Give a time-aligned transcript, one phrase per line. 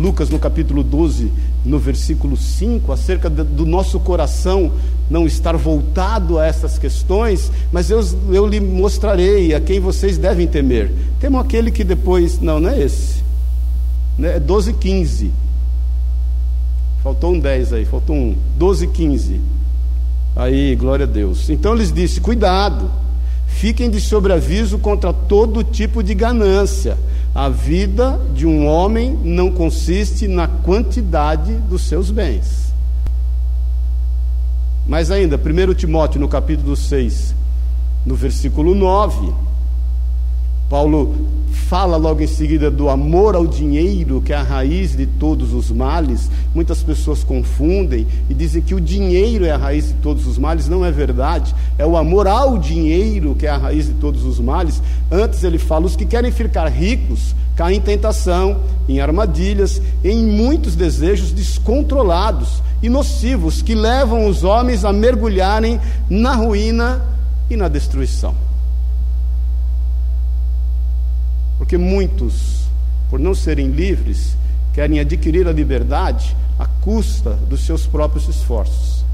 [0.00, 1.30] Lucas no capítulo 12,
[1.62, 4.72] no versículo 5, acerca do nosso coração
[5.10, 8.00] não estar voltado a essas questões, mas eu,
[8.32, 10.90] eu lhe mostrarei a quem vocês devem temer.
[11.20, 12.40] Temam aquele que depois.
[12.40, 13.22] Não, não é esse.
[14.16, 14.36] Né?
[14.36, 15.30] É 12, 15.
[17.02, 18.36] Faltou um 10 aí, faltou um.
[18.56, 19.40] 12, 15.
[20.34, 21.50] Aí, glória a Deus.
[21.50, 22.90] Então lhes disse: cuidado,
[23.46, 26.96] fiquem de sobreaviso contra todo tipo de ganância
[27.34, 32.72] a vida de um homem não consiste na quantidade dos seus bens.
[34.86, 37.34] Mas ainda, 1 Timóteo, no capítulo 6,
[38.04, 39.32] no versículo 9,
[40.70, 41.12] Paulo
[41.66, 45.68] fala logo em seguida do amor ao dinheiro, que é a raiz de todos os
[45.68, 46.30] males.
[46.54, 50.68] Muitas pessoas confundem e dizem que o dinheiro é a raiz de todos os males.
[50.68, 51.52] Não é verdade.
[51.76, 54.80] É o amor ao dinheiro que é a raiz de todos os males.
[55.10, 58.58] Antes ele fala: os que querem ficar ricos caem em tentação,
[58.88, 66.32] em armadilhas, em muitos desejos descontrolados e nocivos que levam os homens a mergulharem na
[66.36, 67.02] ruína
[67.50, 68.49] e na destruição.
[71.70, 72.64] Porque muitos,
[73.08, 74.36] por não serem livres,
[74.74, 79.04] querem adquirir a liberdade à custa dos seus próprios esforços.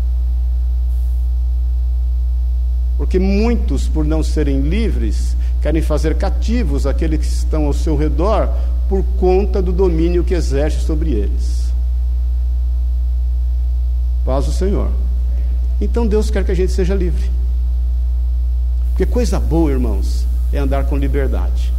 [2.96, 8.48] Porque muitos, por não serem livres, querem fazer cativos aqueles que estão ao seu redor
[8.88, 11.66] por conta do domínio que exerce sobre eles.
[14.24, 14.90] Paz o Senhor.
[15.78, 17.30] Então Deus quer que a gente seja livre.
[18.92, 21.76] Porque coisa boa, irmãos, é andar com liberdade.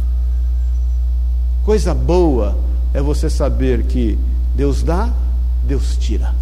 [1.68, 2.56] Coisa boa
[2.94, 4.18] é você saber que
[4.56, 5.12] Deus dá,
[5.66, 6.34] Deus tira.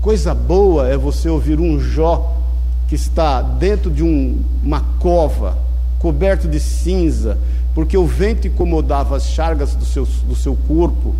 [0.00, 2.40] Coisa boa é você ouvir um Jó
[2.86, 5.58] que está dentro de um, uma cova,
[5.98, 7.36] coberto de cinza,
[7.74, 11.12] porque o vento incomodava as chargas do seu, do seu corpo,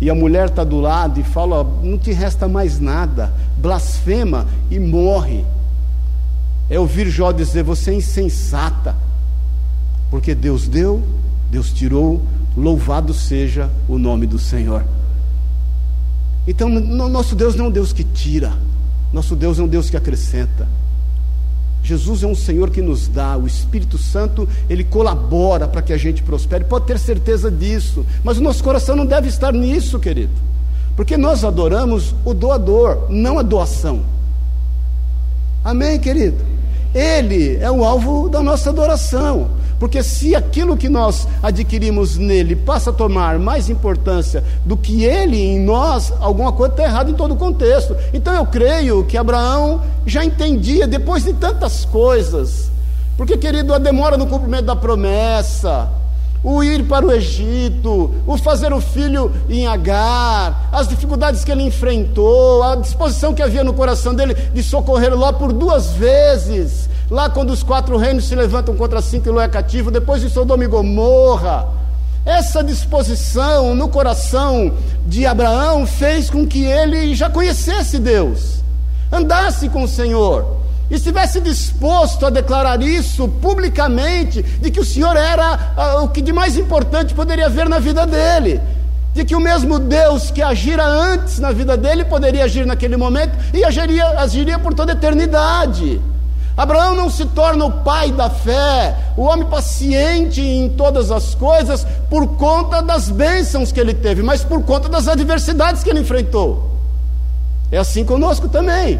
[0.00, 4.80] e a mulher está do lado e fala: Não te resta mais nada, blasfema e
[4.80, 5.44] morre.
[6.68, 8.96] É ouvir Jó dizer: Você é insensata,
[10.10, 11.00] porque Deus deu,
[11.50, 12.22] Deus tirou,
[12.56, 14.84] louvado seja o nome do Senhor.
[16.46, 18.52] Então, nosso Deus não é um Deus que tira,
[19.12, 20.66] nosso Deus é um Deus que acrescenta.
[21.82, 25.96] Jesus é um Senhor que nos dá, o Espírito Santo, ele colabora para que a
[25.96, 30.32] gente prospere, pode ter certeza disso, mas o nosso coração não deve estar nisso, querido,
[30.96, 34.02] porque nós adoramos o doador, não a doação.
[35.62, 36.38] Amém, querido?
[36.94, 39.50] Ele é o alvo da nossa adoração.
[39.78, 45.36] Porque se aquilo que nós adquirimos nele passa a tomar mais importância do que ele
[45.36, 47.94] em nós, alguma coisa está errada em todo o contexto.
[48.12, 52.70] Então eu creio que Abraão já entendia, depois de tantas coisas,
[53.16, 55.88] porque, querido, a demora no cumprimento da promessa,
[56.46, 61.64] o ir para o Egito, o fazer o filho em Agar, as dificuldades que ele
[61.64, 67.30] enfrentou, a disposição que havia no coração dele de socorrer Ló por duas vezes, Lá
[67.30, 70.64] quando os quatro reinos se levantam contra cinco e Ló é cativo, depois de Sodoma
[70.64, 71.68] e Gomorra,
[72.24, 74.72] essa disposição no coração
[75.06, 78.60] de Abraão fez com que ele já conhecesse Deus,
[79.12, 80.55] andasse com o Senhor,
[80.90, 86.32] estivesse disposto a declarar isso publicamente, de que o Senhor era ah, o que de
[86.32, 88.60] mais importante poderia haver na vida dele,
[89.12, 93.36] de que o mesmo Deus que agira antes na vida dele poderia agir naquele momento
[93.52, 96.00] e agiria, agiria por toda a eternidade.
[96.56, 101.86] Abraão não se torna o pai da fé, o homem paciente em todas as coisas,
[102.08, 106.70] por conta das bênçãos que ele teve, mas por conta das adversidades que ele enfrentou.
[107.70, 108.98] É assim conosco também.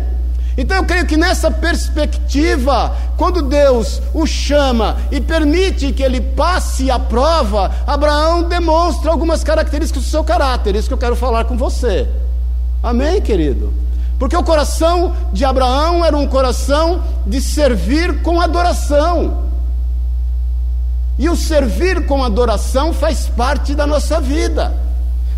[0.56, 6.90] Então eu creio que nessa perspectiva, quando Deus o chama e permite que ele passe
[6.90, 11.56] a prova, Abraão demonstra algumas características do seu caráter, isso que eu quero falar com
[11.56, 12.08] você.
[12.82, 13.72] Amém, querido?
[14.18, 19.44] Porque o coração de Abraão era um coração de servir com adoração.
[21.18, 24.85] E o servir com adoração faz parte da nossa vida.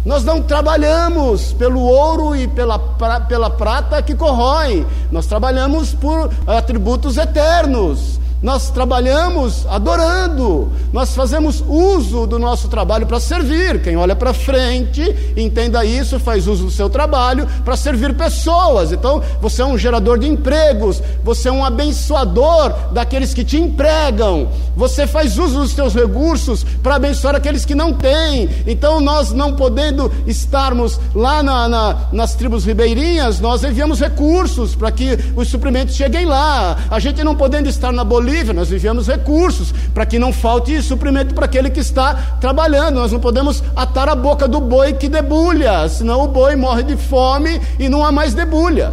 [0.09, 7.19] Nós não trabalhamos pelo ouro e pela, pela prata que corroem, nós trabalhamos por atributos
[7.19, 8.19] eternos.
[8.41, 13.83] Nós trabalhamos adorando, nós fazemos uso do nosso trabalho para servir.
[13.83, 15.03] Quem olha para frente,
[15.37, 18.93] entenda isso, faz uso do seu trabalho para servir pessoas.
[18.93, 24.49] Então, você é um gerador de empregos, você é um abençoador daqueles que te empregam,
[24.77, 28.49] você faz uso dos seus recursos para abençoar aqueles que não têm.
[28.69, 34.93] Então, nós não podendo estarmos lá na, na, nas tribos ribeirinhas, nós enviamos recursos para
[34.93, 36.77] que os suprimentos cheguem lá.
[36.89, 41.35] A gente não podendo estar na Bolívia, nós vivemos recursos, para que não falte suprimento
[41.35, 42.97] para aquele que está trabalhando.
[42.97, 46.97] Nós não podemos atar a boca do boi que debulha, senão o boi morre de
[46.97, 48.93] fome e não há mais debulha.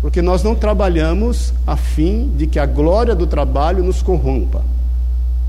[0.00, 4.62] Porque nós não trabalhamos a fim de que a glória do trabalho nos corrompa.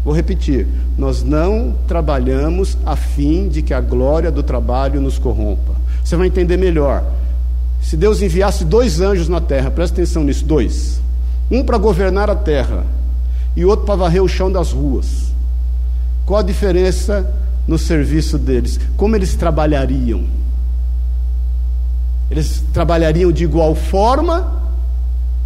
[0.04, 5.74] Vou repetir: nós não trabalhamos a fim de que a glória do trabalho nos corrompa.
[6.04, 7.04] Você vai entender melhor.
[7.84, 11.00] Se Deus enviasse dois anjos na terra, presta atenção nisso: dois.
[11.52, 12.86] Um para governar a terra
[13.56, 15.32] e outro para varrer o chão das ruas.
[16.26, 17.30] Qual a diferença
[17.68, 18.80] no serviço deles?
[18.96, 20.24] Como eles trabalhariam?
[22.32, 24.64] Eles trabalhariam de igual forma?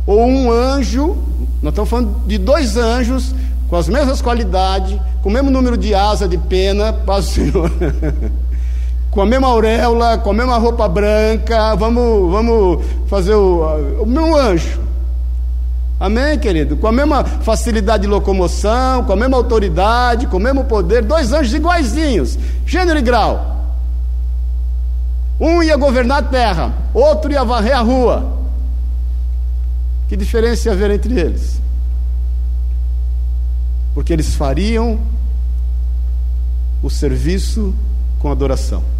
[0.06, 1.18] Ou um anjo,
[1.62, 3.33] nós estamos falando de dois anjos
[3.68, 7.69] com as mesmas qualidades, com o mesmo número de asa de pena, para o Senhor.
[9.18, 14.38] com a mesma auréola, com a mesma roupa branca, vamos, vamos fazer o, o mesmo
[14.38, 14.80] anjo.
[16.00, 16.78] Amém, querido?
[16.78, 21.34] Com a mesma facilidade de locomoção, com a mesma autoridade, com o mesmo poder, dois
[21.34, 23.58] anjos iguaizinhos, gênero e grau.
[25.40, 28.38] Um ia governar a terra, outro ia varrer a rua.
[30.08, 31.60] Que diferença ia haver entre eles?
[33.96, 35.00] porque eles fariam
[36.84, 37.74] o serviço
[38.19, 38.97] com adoração.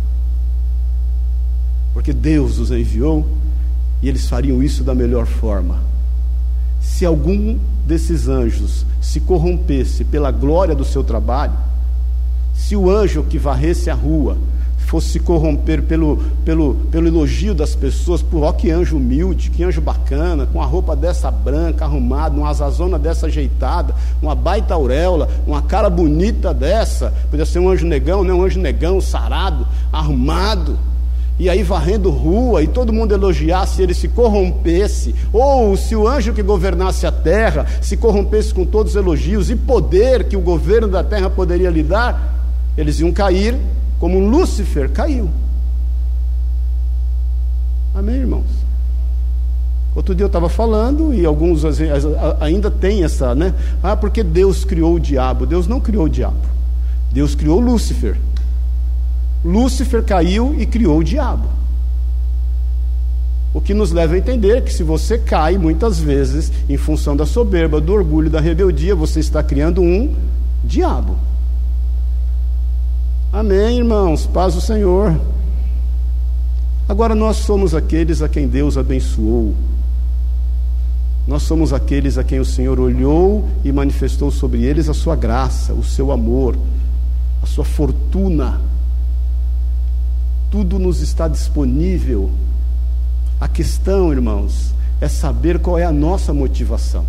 [1.98, 3.26] Porque Deus os enviou
[4.04, 5.80] e eles fariam isso da melhor forma.
[6.80, 7.58] Se algum
[7.88, 11.54] desses anjos se corrompesse pela glória do seu trabalho,
[12.54, 14.38] se o anjo que varresse a rua
[14.78, 19.64] fosse se corromper pelo, pelo, pelo elogio das pessoas, por ó, que anjo humilde, que
[19.64, 25.28] anjo bacana, com a roupa dessa branca, arrumada, uma asazona dessa ajeitada, uma baita auréola,
[25.48, 28.32] uma cara bonita dessa, podia ser um anjo negão, né?
[28.32, 30.78] um anjo negão, sarado, arrumado,
[31.40, 36.34] e aí varrendo rua, e todo mundo elogiasse, ele se corrompesse, ou se o anjo
[36.34, 40.88] que governasse a terra se corrompesse com todos os elogios e poder que o governo
[40.88, 42.36] da terra poderia lhe dar,
[42.78, 43.56] eles iam cair
[44.00, 45.30] como Lúcifer caiu.
[47.94, 48.46] Amém, irmãos?
[49.96, 51.64] Outro dia eu estava falando, e alguns
[52.40, 53.56] ainda têm essa, né?
[53.82, 55.48] Ah, porque Deus criou o diabo.
[55.48, 56.38] Deus não criou o diabo.
[57.12, 58.16] Deus criou Lúcifer.
[59.44, 61.48] Lúcifer caiu e criou o diabo.
[63.54, 67.26] O que nos leva a entender que se você cai muitas vezes em função da
[67.26, 70.14] soberba, do orgulho, da rebeldia, você está criando um
[70.64, 71.16] diabo.
[73.32, 74.26] Amém, irmãos.
[74.26, 75.20] Paz do Senhor.
[76.88, 79.54] Agora nós somos aqueles a quem Deus abençoou.
[81.28, 85.74] Nós somos aqueles a quem o Senhor olhou e manifestou sobre eles a sua graça,
[85.74, 86.56] o seu amor,
[87.44, 88.62] a sua fortuna.
[90.50, 92.32] Tudo nos está disponível.
[93.40, 97.06] A questão, irmãos, é saber qual é a nossa motivação.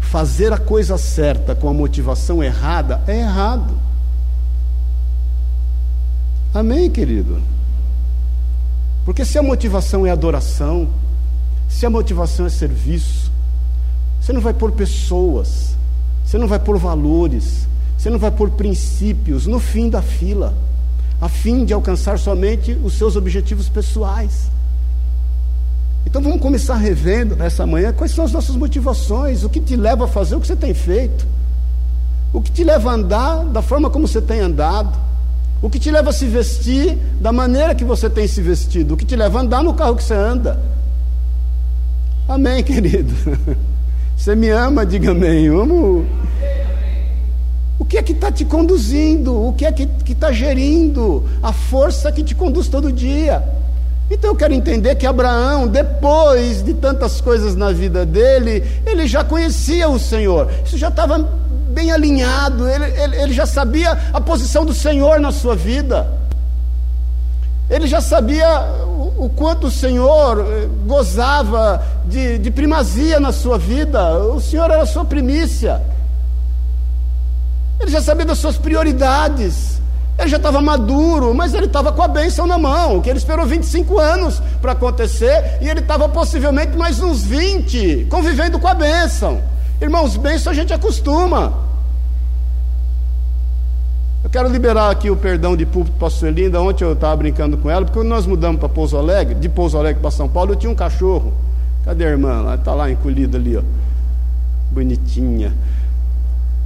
[0.00, 3.74] Fazer a coisa certa com a motivação errada é errado.
[6.52, 7.40] Amém, querido?
[9.04, 10.88] Porque se a motivação é adoração,
[11.68, 13.30] se a motivação é serviço,
[14.20, 15.76] você não vai pôr pessoas,
[16.24, 17.66] você não vai pôr valores,
[17.96, 20.54] você não vai pôr princípios no fim da fila,
[21.20, 24.50] a fim de alcançar somente os seus objetivos pessoais.
[26.06, 30.04] Então vamos começar revendo nessa manhã quais são as nossas motivações, o que te leva
[30.04, 31.26] a fazer o que você tem feito,
[32.32, 34.98] o que te leva a andar da forma como você tem andado.
[35.62, 38.94] O que te leva a se vestir da maneira que você tem se vestido?
[38.94, 40.58] O que te leva a andar no carro que você anda?
[42.26, 43.14] Amém, querido.
[44.16, 45.48] Você me ama, diga amém.
[45.48, 46.06] amo.
[47.90, 49.48] Que é que está te conduzindo?
[49.48, 53.42] O que é que está gerindo a força que te conduz todo dia?
[54.08, 59.24] Então eu quero entender que Abraão, depois de tantas coisas na vida dele, ele já
[59.24, 60.48] conhecia o Senhor.
[60.64, 65.32] Isso já estava bem alinhado, ele, ele, ele já sabia a posição do Senhor na
[65.32, 66.06] sua vida.
[67.68, 73.58] Ele já sabia o, o quanto o Senhor eh, gozava de, de primazia na sua
[73.58, 75.82] vida, o Senhor era a sua primícia.
[77.80, 79.80] Ele já sabia das suas prioridades.
[80.18, 83.46] Ele já estava maduro, mas ele estava com a bênção na mão, que ele esperou
[83.46, 89.40] 25 anos para acontecer, e ele estava possivelmente mais uns 20 convivendo com a bênção.
[89.80, 91.70] Irmãos, bênção a gente acostuma.
[94.22, 96.60] Eu quero liberar aqui o perdão de púlpito para a Suelinda.
[96.60, 99.78] Ontem eu estava brincando com ela, porque quando nós mudamos para Pouso Alegre, de Pouso
[99.78, 101.32] Alegre para São Paulo, eu tinha um cachorro.
[101.82, 102.40] Cadê a irmã?
[102.40, 103.62] Ela está lá encolhida ali, ó.
[104.70, 105.54] Bonitinha.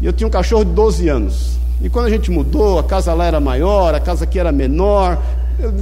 [0.05, 1.59] E eu tinha um cachorro de 12 anos.
[1.81, 5.19] E quando a gente mudou, a casa lá era maior, a casa aqui era menor,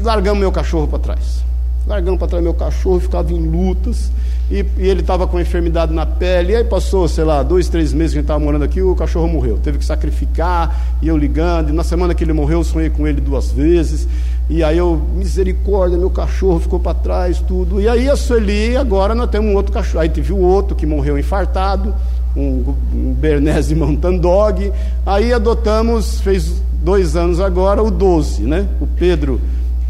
[0.05, 1.43] largamos meu cachorro para trás.
[1.89, 4.13] largando para trás meu cachorro, ficava em lutas,
[4.49, 7.93] e, e ele estava com enfermidade na pele, e aí passou, sei lá, dois, três
[7.93, 11.17] meses que a gente estava morando aqui, o cachorro morreu, teve que sacrificar, e eu
[11.17, 14.07] ligando, e na semana que ele morreu, eu sonhei com ele duas vezes,
[14.49, 19.17] e aí eu, misericórdia, meu cachorro ficou para trás, tudo, e aí a Sueli, agora
[19.17, 21.93] nós temos um outro cachorro, aí teve o outro que morreu infartado,
[22.37, 24.73] um, um Bernese Mountain Dog,
[25.05, 29.41] aí adotamos, fez dois anos agora, o 12, né, o Pedro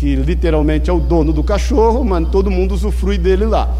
[0.02, 3.72] que literalmente é o dono do cachorro, mas todo mundo usufrui dele lá.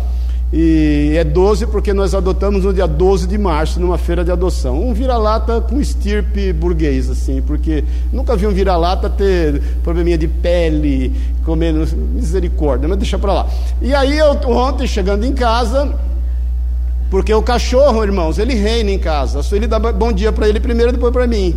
[0.53, 4.87] E é 12 porque nós adotamos no dia 12 de março, numa feira de adoção.
[4.87, 11.13] Um vira-lata com estirpe burguês, assim, porque nunca vi um vira-lata ter probleminha de pele,
[11.45, 13.47] comendo misericórdia, mas deixa para lá.
[13.81, 15.93] E aí eu ontem, chegando em casa,
[17.13, 19.43] porque o cachorro, irmãos, ele reina em casa.
[19.55, 21.55] Ele dá bom dia para ele primeiro, depois para mim.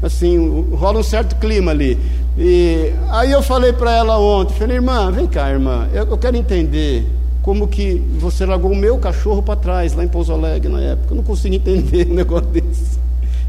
[0.00, 1.98] Assim, rola um certo clima ali.
[2.38, 6.36] E aí eu falei para ela ontem, falei, irmã, vem cá, irmã, eu, eu, quero
[6.36, 7.04] entender
[7.42, 11.08] como que você largou o meu cachorro para trás, lá em Pouso Alegre na época.
[11.10, 12.96] Eu não consigo entender um negócio desse.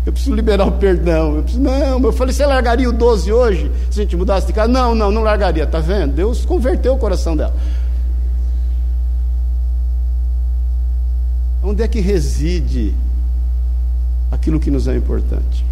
[0.04, 1.36] Eu preciso liberar o perdão.
[1.36, 3.72] Eu preciso, não, eu falei, você largaria o 12 hoje?
[3.92, 4.68] Se a gente mudasse de casa?
[4.68, 6.14] Não, não, não largaria, tá vendo?
[6.14, 7.54] Deus converteu o coração dela.
[11.66, 12.94] Onde é que reside
[14.32, 15.66] aquilo que nos é importante?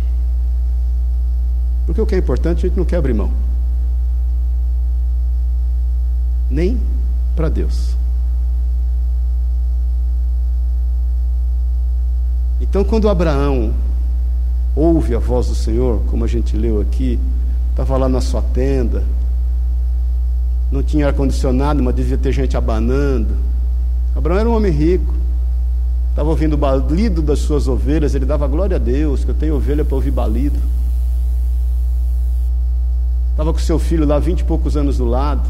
[1.86, 3.32] Porque o que é importante a gente não quer abrir mão.
[6.50, 6.80] Nem
[7.36, 7.96] para Deus.
[12.60, 13.72] Então, quando Abraão
[14.76, 17.20] ouve a voz do Senhor, como a gente leu aqui,
[17.70, 19.04] estava lá na sua tenda,
[20.72, 23.36] não tinha ar-condicionado, mas devia ter gente abanando.
[24.16, 25.22] Abraão era um homem rico,
[26.14, 29.56] estava ouvindo o balido das suas ovelhas, ele dava glória a Deus, que eu tenho
[29.56, 30.60] ovelha para ouvir balido.
[33.32, 35.50] Estava com seu filho lá, vinte e poucos anos do lado.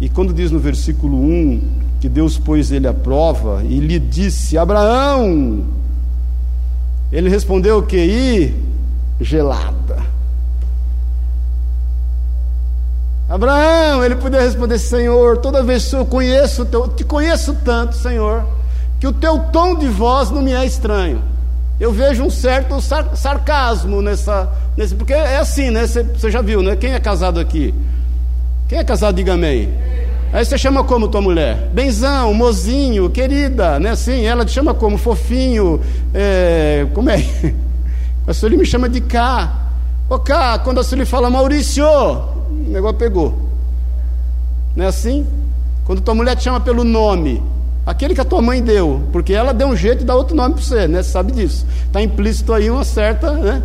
[0.00, 1.60] E quando diz no versículo 1
[2.00, 5.66] que Deus pôs ele à prova e lhe disse: Abraão,
[7.12, 7.98] ele respondeu o que?
[7.98, 8.56] I,
[9.20, 10.02] gelada.
[13.28, 18.46] Abraão, ele podia responder: Senhor, toda vez que eu conheço, teu, te conheço tanto, Senhor,
[19.02, 21.20] que o teu tom de voz não me é estranho.
[21.80, 25.88] Eu vejo um certo sar, sarcasmo nessa, nesse, porque é assim, né?
[25.88, 26.76] Você já viu, né?
[26.76, 27.74] Quem é casado aqui?
[28.68, 29.70] Quem é casado, diga amém.
[30.32, 31.68] Aí você chama como tua mulher?
[31.74, 33.90] Benzão, mozinho, querida, né?
[33.90, 35.80] Assim, ela te chama como fofinho,
[36.14, 37.24] é, como é?
[38.24, 39.72] A Sueli me chama de cá.
[40.08, 43.48] Ô cá, quando a Sueli fala Maurício, o negócio pegou.
[44.76, 45.26] Não é assim?
[45.84, 47.42] Quando tua mulher te chama pelo nome,
[47.84, 50.54] Aquele que a tua mãe deu, porque ela deu um jeito de dar outro nome
[50.54, 51.02] para você, né?
[51.02, 51.66] Você sabe disso.
[51.86, 53.62] Está implícito aí uma certa, né?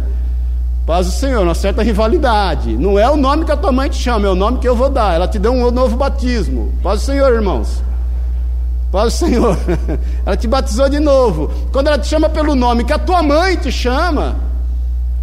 [0.88, 2.76] Paz do Senhor, uma certa rivalidade.
[2.76, 4.76] Não é o nome que a tua mãe te chama, é o nome que eu
[4.76, 5.14] vou dar.
[5.14, 6.74] Ela te deu um novo batismo.
[6.82, 7.84] Paz do Senhor, irmãos.
[8.92, 9.58] Paz do Senhor.
[10.26, 11.52] Ela te batizou de novo.
[11.72, 14.38] Quando ela te chama pelo nome que a tua mãe te chama,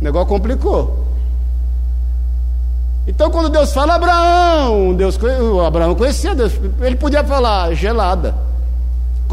[0.00, 1.04] o negócio complicou.
[3.06, 5.18] Então, quando Deus fala Abraão, Deus,
[5.66, 8.34] Abraão conhecia Deus, ele podia falar gelada.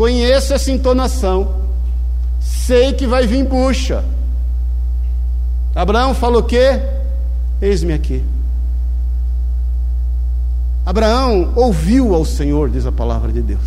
[0.02, 1.58] Conheço essa entonação.
[2.40, 4.04] Sei que vai vir bucha.
[5.76, 6.82] Abraão falou o quê?
[7.62, 8.24] Eis-me aqui.
[10.84, 13.62] Abraão ouviu ao Senhor, diz a palavra de Deus.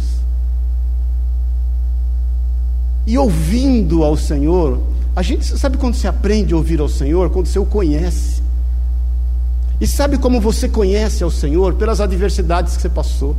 [3.06, 4.80] E ouvindo ao Senhor,
[5.14, 7.30] a gente sabe quando você aprende a ouvir ao Senhor?
[7.30, 8.42] Quando você o conhece.
[9.80, 11.74] E sabe como você conhece ao Senhor?
[11.74, 13.36] Pelas adversidades que você passou,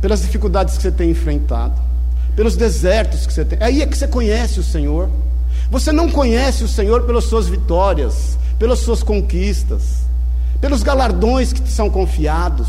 [0.00, 1.85] pelas dificuldades que você tem enfrentado
[2.36, 3.58] pelos desertos que você tem.
[3.60, 5.08] Aí é que você conhece o Senhor.
[5.70, 10.04] Você não conhece o Senhor pelas suas vitórias, pelas suas conquistas,
[10.60, 12.68] pelos galardões que te são confiados.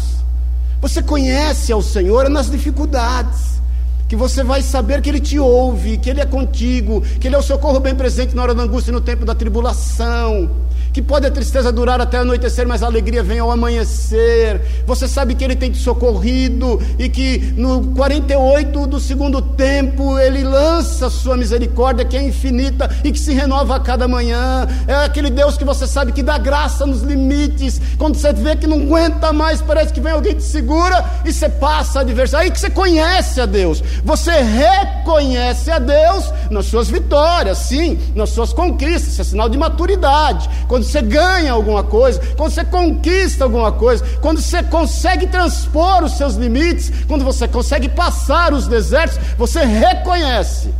[0.82, 3.62] Você conhece ao Senhor nas dificuldades,
[4.08, 7.40] que você vai saber que Ele te ouve, que Ele é contigo, que Ele é
[7.40, 10.50] o socorro bem presente na hora da angústia e no tempo da tribulação
[10.98, 14.60] que pode a tristeza durar até anoitecer, mas a alegria vem ao amanhecer.
[14.88, 20.44] Você sabe que Ele tem te socorrido e que no 48 do segundo tempo Ele
[20.44, 24.68] lança a sua misericórdia que é infinita e que se renova a cada manhã.
[24.88, 27.80] É aquele Deus que você sabe que dá graça nos limites.
[28.00, 31.48] Quando você vê que não aguenta mais, parece que vem alguém te segura e você
[31.48, 32.46] passa a adversidade.
[32.46, 33.84] Aí que você conhece a Deus.
[34.04, 39.14] Você reconhece a Deus nas suas vitórias, sim, nas suas conquistas.
[39.14, 40.50] Isso é sinal de maturidade.
[40.68, 46.18] Quando você ganha alguma coisa, quando você conquista alguma coisa, quando você consegue transpor os
[46.18, 50.74] seus limites, quando você consegue passar os desertos, você reconhece.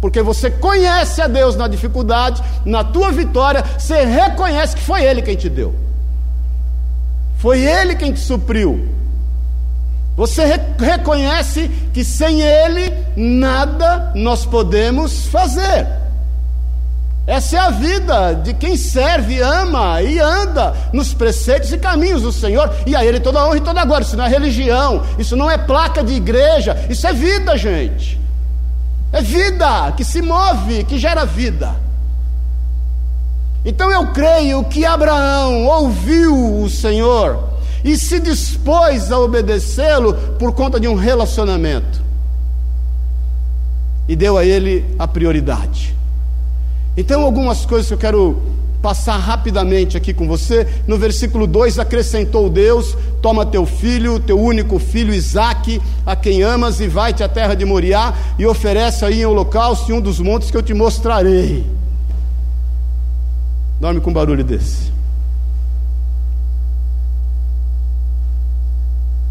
[0.00, 5.22] Porque você conhece a Deus na dificuldade, na tua vitória, você reconhece que foi Ele
[5.22, 5.74] quem te deu.
[7.38, 8.88] Foi Ele quem te supriu.
[10.16, 10.44] Você
[10.78, 16.03] reconhece que sem Ele nada nós podemos fazer.
[17.26, 22.30] Essa é a vida de quem serve, ama e anda nos preceitos e caminhos do
[22.30, 24.04] Senhor, e a Ele toda honra e toda glória.
[24.04, 28.20] Isso não é religião, isso não é placa de igreja, isso é vida, gente.
[29.10, 31.74] É vida que se move, que gera vida.
[33.64, 37.42] Então eu creio que Abraão ouviu o Senhor
[37.82, 42.02] e se dispôs a obedecê-lo por conta de um relacionamento,
[44.06, 45.94] e deu a ele a prioridade.
[46.96, 50.68] Então, algumas coisas que eu quero passar rapidamente aqui com você.
[50.86, 56.80] No versículo 2, acrescentou Deus: Toma teu filho, teu único filho Isaque, a quem amas,
[56.80, 60.50] e vai-te à terra de Moriá, e oferece aí em holocausto em um dos montes
[60.50, 61.64] que eu te mostrarei.
[63.80, 64.92] Dorme com um barulho desse.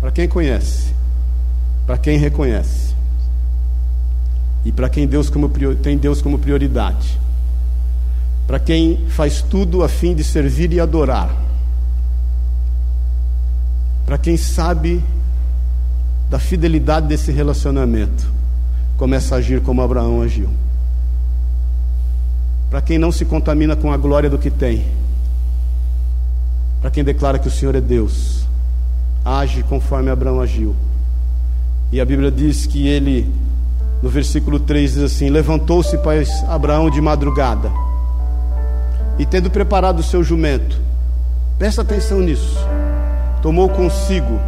[0.01, 0.91] Para quem conhece,
[1.85, 2.95] para quem reconhece,
[4.65, 5.47] e para quem Deus como,
[5.81, 7.22] tem Deus como prioridade
[8.47, 11.29] para quem faz tudo a fim de servir e adorar,
[14.05, 15.01] para quem sabe
[16.29, 18.27] da fidelidade desse relacionamento,
[18.97, 20.49] começa a agir como Abraão agiu.
[22.69, 24.83] Para quem não se contamina com a glória do que tem,
[26.81, 28.45] para quem declara que o Senhor é Deus,
[29.23, 30.75] age conforme Abraão agiu.
[31.91, 33.31] E a Bíblia diz que ele,
[34.01, 37.71] no versículo 3, diz assim: Levantou-se, pois, Abraão de madrugada
[39.17, 40.79] e tendo preparado o seu jumento,
[41.57, 42.57] presta atenção nisso,
[43.41, 44.39] tomou consigo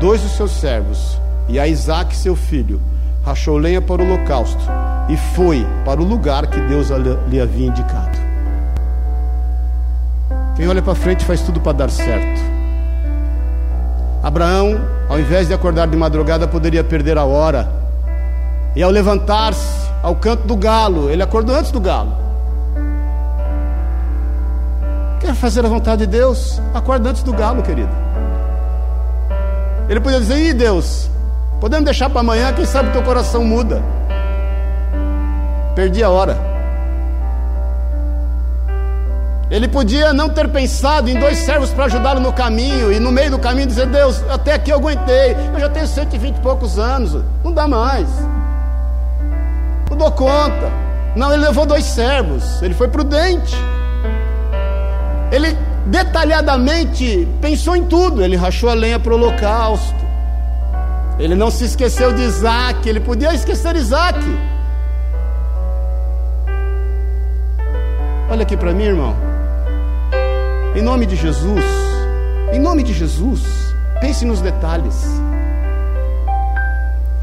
[0.00, 2.80] dois dos seus servos e a Isaac seu filho,
[3.24, 4.64] rachou lenha para o holocausto
[5.08, 6.88] e foi para o lugar que Deus
[7.28, 8.18] lhe havia indicado.
[10.56, 12.40] Quem olha para frente faz tudo para dar certo.
[14.22, 17.68] Abraão, ao invés de acordar de madrugada, poderia perder a hora.
[18.74, 22.12] E ao levantar-se ao canto do galo, ele acordou antes do galo.
[25.24, 26.60] Quer fazer a vontade de Deus?
[26.74, 27.88] Acorda antes do galo, querido.
[29.88, 31.08] Ele podia dizer: Ih, Deus,
[31.62, 33.82] podemos deixar para amanhã, quem sabe teu coração muda.
[35.74, 36.36] Perdi a hora.
[39.50, 43.30] Ele podia não ter pensado em dois servos para ajudá-lo no caminho, e no meio
[43.30, 47.24] do caminho dizer: Deus, até aqui eu aguentei, eu já tenho 120 e poucos anos,
[47.42, 48.06] não dá mais,
[49.88, 50.70] não dou conta.
[51.16, 53.56] Não, ele levou dois servos, ele foi prudente.
[55.34, 58.22] Ele detalhadamente pensou em tudo.
[58.22, 60.04] Ele rachou a lenha para o holocausto.
[61.18, 62.88] Ele não se esqueceu de Isaac.
[62.88, 64.20] Ele podia esquecer Isaac.
[68.30, 69.16] Olha aqui para mim, irmão.
[70.76, 71.64] Em nome de Jesus,
[72.52, 73.42] em nome de Jesus,
[74.00, 75.04] pense nos detalhes.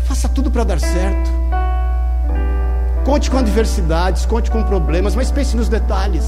[0.03, 1.31] Faça tudo para dar certo.
[3.05, 6.25] Conte com adversidades, conte com problemas, mas pense nos detalhes.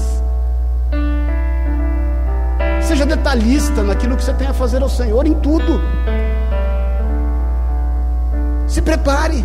[2.86, 5.80] Seja detalhista naquilo que você tem a fazer ao Senhor, em tudo.
[8.66, 9.44] Se prepare.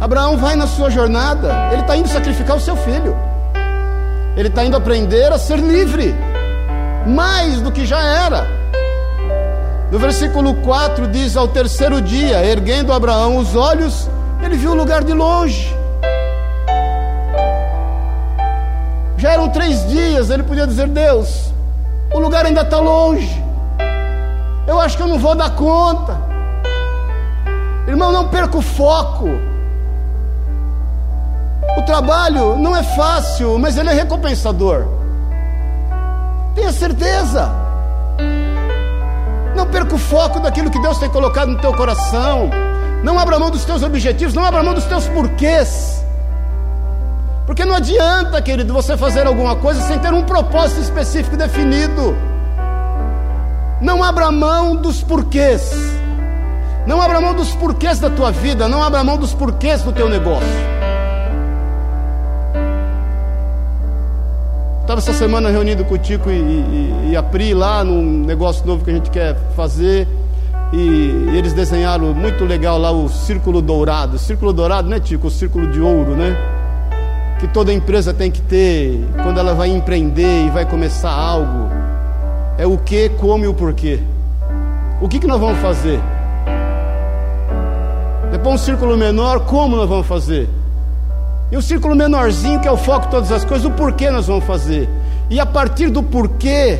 [0.00, 3.16] Abraão vai na sua jornada, ele está indo sacrificar o seu filho,
[4.36, 6.14] ele está indo aprender a ser livre,
[7.06, 8.46] mais do que já era.
[9.90, 14.10] No versículo 4 diz: Ao terceiro dia, erguendo Abraão os olhos,
[14.42, 15.74] ele viu o lugar de longe.
[19.24, 21.50] Já eram três dias, ele podia dizer: Deus,
[22.12, 23.42] o lugar ainda está longe.
[24.66, 26.20] Eu acho que eu não vou dar conta.
[27.88, 29.30] Irmão, não perca o foco.
[31.78, 34.84] O trabalho não é fácil, mas ele é recompensador.
[36.54, 37.50] Tenha certeza.
[39.56, 42.50] Não perca o foco daquilo que Deus tem colocado no teu coração.
[43.02, 46.03] Não abra mão dos teus objetivos, não abra mão dos teus porquês.
[47.46, 52.16] Porque não adianta, querido, você fazer alguma coisa sem ter um propósito específico definido.
[53.80, 55.74] Não abra mão dos porquês.
[56.86, 58.66] Não abra mão dos porquês da tua vida.
[58.66, 60.48] Não abra mão dos porquês do teu negócio.
[64.80, 68.66] Estava essa semana reunido com o Tico e, e, e a Pri lá num negócio
[68.66, 70.08] novo que a gente quer fazer.
[70.72, 74.18] E eles desenharam muito legal lá o círculo dourado.
[74.18, 75.26] Círculo dourado, né, Tico?
[75.26, 76.53] O círculo de ouro, né?
[77.44, 81.68] Que toda empresa tem que ter quando ela vai empreender e vai começar algo
[82.56, 84.00] é o que, como e o porquê.
[84.98, 86.00] O que, que nós vamos fazer?
[88.32, 90.48] Depois um círculo menor, como nós vamos fazer?
[91.52, 94.10] E o um círculo menorzinho, que é o foco de todas as coisas, o porquê
[94.10, 94.88] nós vamos fazer.
[95.28, 96.78] E a partir do porquê,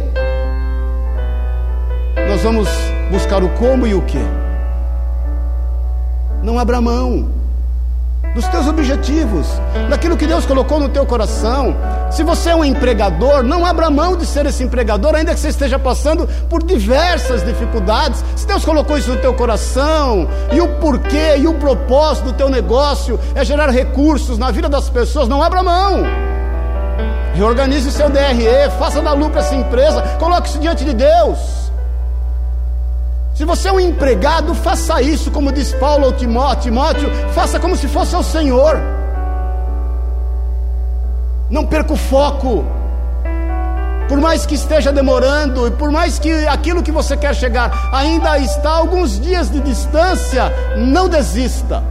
[2.27, 2.69] nós vamos
[3.11, 4.25] buscar o como e o que.
[6.43, 7.44] Não abra mão
[8.35, 9.47] dos teus objetivos,
[9.89, 11.77] daquilo que Deus colocou no teu coração.
[12.11, 15.49] Se você é um empregador, não abra mão de ser esse empregador, ainda que você
[15.49, 18.25] esteja passando por diversas dificuldades.
[18.35, 22.49] Se Deus colocou isso no teu coração, e o porquê e o propósito do teu
[22.49, 26.03] negócio é gerar recursos na vida das pessoas, não abra mão.
[27.35, 31.64] Reorganize o seu DRE, faça da lucro essa empresa, coloque isso diante de Deus.
[33.35, 37.77] Se você é um empregado, faça isso, como diz Paulo ao Timóteo, Timóteo, faça como
[37.77, 38.81] se fosse o Senhor.
[41.51, 42.65] Não perca o foco.
[44.09, 48.39] Por mais que esteja demorando, e por mais que aquilo que você quer chegar ainda
[48.39, 51.83] está alguns dias de distância, não desista.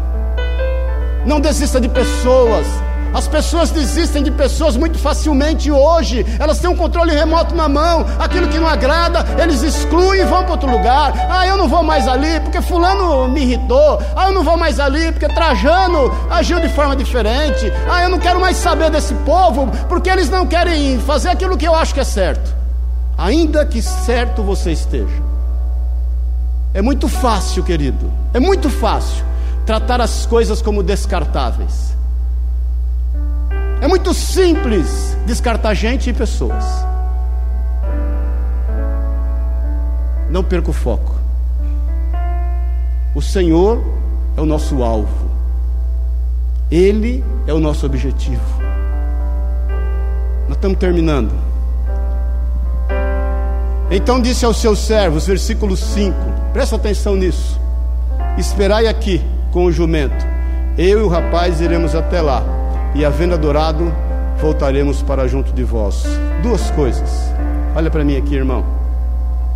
[1.25, 2.65] Não desista de pessoas,
[3.13, 6.25] as pessoas desistem de pessoas muito facilmente hoje.
[6.39, 8.05] Elas têm um controle remoto na mão.
[8.19, 11.13] Aquilo que não agrada, eles excluem e vão para outro lugar.
[11.29, 14.01] Ah, eu não vou mais ali porque fulano me irritou.
[14.15, 17.71] Ah, eu não vou mais ali porque Trajano agiu de forma diferente.
[17.89, 21.67] Ah, eu não quero mais saber desse povo porque eles não querem fazer aquilo que
[21.67, 22.53] eu acho que é certo.
[23.17, 25.21] Ainda que certo você esteja.
[26.73, 28.11] É muito fácil, querido.
[28.33, 29.23] É muito fácil
[29.65, 31.93] tratar as coisas como descartáveis.
[33.83, 36.63] É muito simples descartar gente e pessoas.
[40.29, 41.13] Não perca o foco.
[43.13, 43.83] O Senhor
[44.37, 45.29] é o nosso alvo.
[46.71, 48.41] Ele é o nosso objetivo.
[50.47, 51.33] Nós estamos terminando.
[53.91, 56.15] Então disse aos seus servos, versículo 5,
[56.53, 57.59] presta atenção nisso.
[58.37, 60.25] Esperai aqui com o jumento.
[60.77, 62.52] Eu e o rapaz iremos até lá
[62.95, 63.93] e havendo adorado,
[64.39, 66.03] voltaremos para junto de vós.
[66.41, 67.09] Duas coisas.
[67.75, 68.63] Olha para mim aqui, irmão.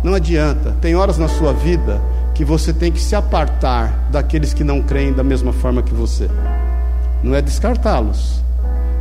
[0.02, 2.00] Não adianta, tem horas na sua vida
[2.34, 6.30] que você tem que se apartar daqueles que não creem da mesma forma que você.
[7.22, 8.42] Não é descartá-los,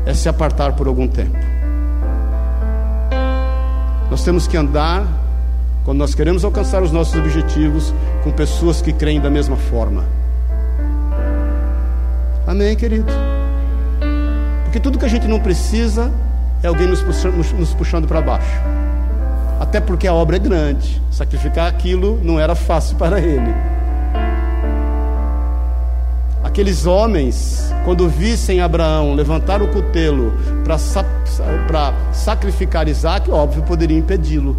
[0.05, 1.37] é se apartar por algum tempo.
[4.09, 5.05] Nós temos que andar,
[5.85, 10.03] quando nós queremos alcançar os nossos objetivos, com pessoas que creem da mesma forma.
[12.47, 13.11] Amém, querido?
[14.67, 16.11] Porque tudo que a gente não precisa
[16.61, 18.61] é alguém nos puxando, puxando para baixo.
[19.61, 21.01] Até porque a obra é grande.
[21.09, 23.55] Sacrificar aquilo não era fácil para ele.
[26.43, 30.33] Aqueles homens, quando vissem Abraão levantar o cutelo
[30.65, 34.57] para sacrificar Isaac, óbvio, poderiam impedi-lo.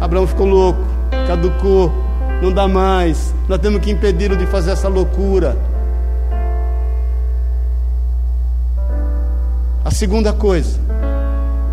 [0.00, 0.80] Abraão ficou louco,
[1.26, 1.92] caducou,
[2.40, 5.73] não dá mais, nós temos que impedi-lo de fazer essa loucura.
[9.84, 10.80] A segunda coisa,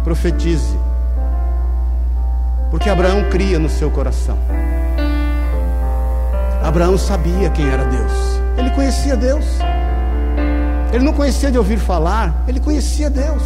[0.03, 0.77] profetize.
[2.69, 4.37] Porque Abraão cria no seu coração.
[6.61, 8.11] Abraão sabia quem era Deus.
[8.57, 9.45] Ele conhecia Deus.
[10.91, 13.43] Ele não conhecia de ouvir falar, ele conhecia Deus.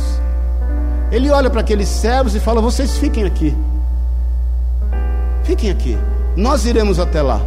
[1.12, 3.56] Ele olha para aqueles servos e fala: Vocês fiquem aqui.
[5.44, 5.96] Fiquem aqui.
[6.36, 7.40] Nós iremos até lá.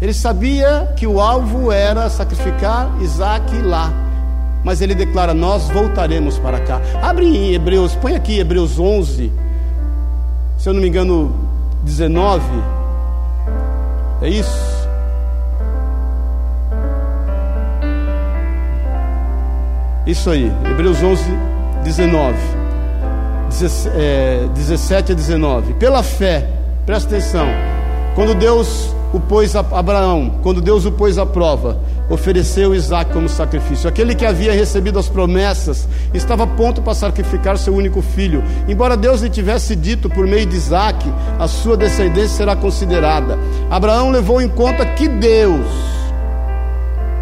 [0.00, 4.05] Ele sabia que o alvo era sacrificar Isaac lá
[4.64, 6.80] mas ele declara: Nós voltaremos para cá.
[7.02, 9.32] Abre em Hebreus, põe aqui Hebreus 11,
[10.58, 11.34] se eu não me engano,
[11.84, 12.42] 19.
[14.22, 14.76] É isso?
[20.06, 21.24] Isso aí, Hebreus 11,
[21.82, 22.36] 19.
[24.54, 25.74] 17 a 19.
[25.74, 26.48] Pela fé,
[26.84, 27.46] presta atenção.
[28.14, 33.28] Quando Deus o pôs a Abraão, quando Deus o pôs à prova, ofereceu Isaac como
[33.28, 33.88] sacrifício.
[33.88, 38.42] Aquele que havia recebido as promessas estava a ponto para sacrificar seu único filho.
[38.68, 43.38] Embora Deus lhe tivesse dito por meio de Isaac, a sua descendência será considerada.
[43.70, 45.66] Abraão levou em conta que Deus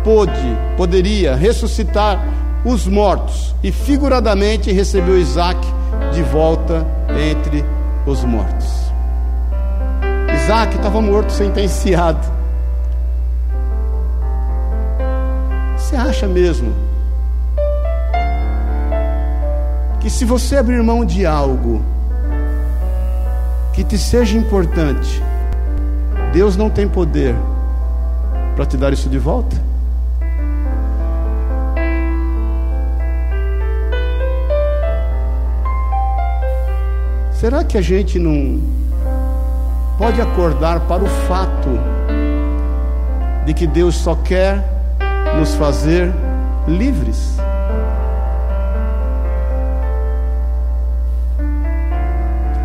[0.03, 2.23] pôde, poderia ressuscitar
[2.65, 5.59] os mortos e figuradamente recebeu Isaac
[6.13, 6.87] de volta
[7.31, 7.65] entre
[8.07, 8.85] os mortos.
[10.35, 12.44] Isaac estava morto, sentenciado.
[15.95, 16.75] Você acha mesmo
[20.01, 21.85] que se você abrir mão de algo
[23.73, 25.23] que te seja importante,
[26.33, 27.37] Deus não tem poder
[28.57, 29.55] para te dar isso de volta?
[37.35, 38.61] Será que a gente não
[39.97, 41.69] pode acordar para o fato
[43.47, 44.74] de que Deus só quer
[45.39, 46.13] nos fazer
[46.67, 47.37] livres.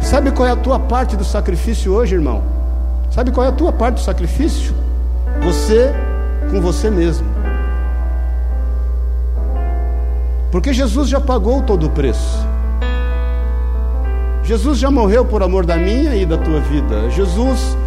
[0.02, 2.44] Sabe qual é a tua parte do sacrifício hoje, irmão?
[3.12, 4.74] Sabe qual é a tua parte do sacrifício?
[5.44, 5.94] Você
[6.50, 7.28] com você mesmo.
[10.52, 12.48] Porque Jesus já pagou todo o preço.
[14.44, 17.10] Jesus já morreu por amor da minha e da tua vida.
[17.12, 17.78] Jesus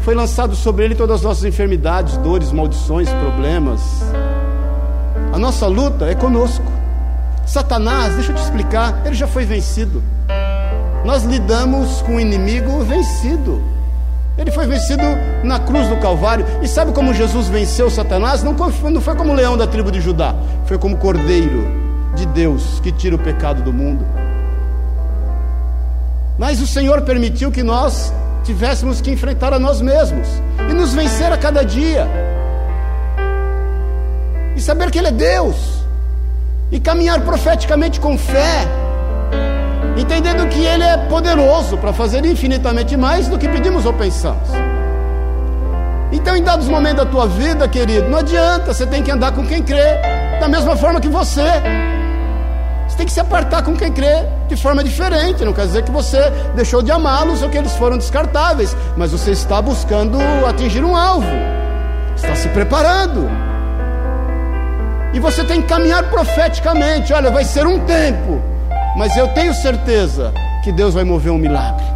[0.00, 3.80] foi lançado sobre ele todas as nossas enfermidades, dores, maldições, problemas.
[5.32, 6.64] A nossa luta é conosco.
[7.46, 10.02] Satanás, deixa eu te explicar, ele já foi vencido.
[11.04, 13.62] Nós lidamos com o inimigo vencido.
[14.38, 15.02] Ele foi vencido
[15.44, 16.46] na cruz do Calvário.
[16.62, 18.42] E sabe como Jesus venceu Satanás?
[18.42, 20.34] Não foi, como leão da tribo de Judá,
[20.64, 21.66] foi como cordeiro
[22.14, 24.04] de Deus que tira o pecado do mundo.
[26.38, 30.28] Mas o Senhor permitiu que nós tivéssemos que enfrentar a nós mesmos
[30.68, 32.06] e nos vencer a cada dia.
[34.56, 35.80] E saber que Ele é Deus.
[36.70, 38.66] E caminhar profeticamente com fé
[40.00, 44.48] entendendo que Ele é poderoso para fazer infinitamente mais do que pedimos ou pensamos.
[46.12, 49.46] Então, em dados momentos da tua vida, querido, não adianta, você tem que andar com
[49.46, 49.98] quem crê,
[50.40, 51.42] da mesma forma que você.
[53.00, 55.42] Tem que se apartar com quem crê de forma diferente.
[55.42, 56.18] Não quer dizer que você
[56.54, 61.26] deixou de amá-los ou que eles foram descartáveis, mas você está buscando atingir um alvo,
[62.14, 63.26] está se preparando.
[65.14, 67.10] E você tem que caminhar profeticamente.
[67.14, 68.50] Olha, vai ser um tempo
[68.96, 70.32] mas eu tenho certeza
[70.62, 71.86] que Deus vai mover um milagre.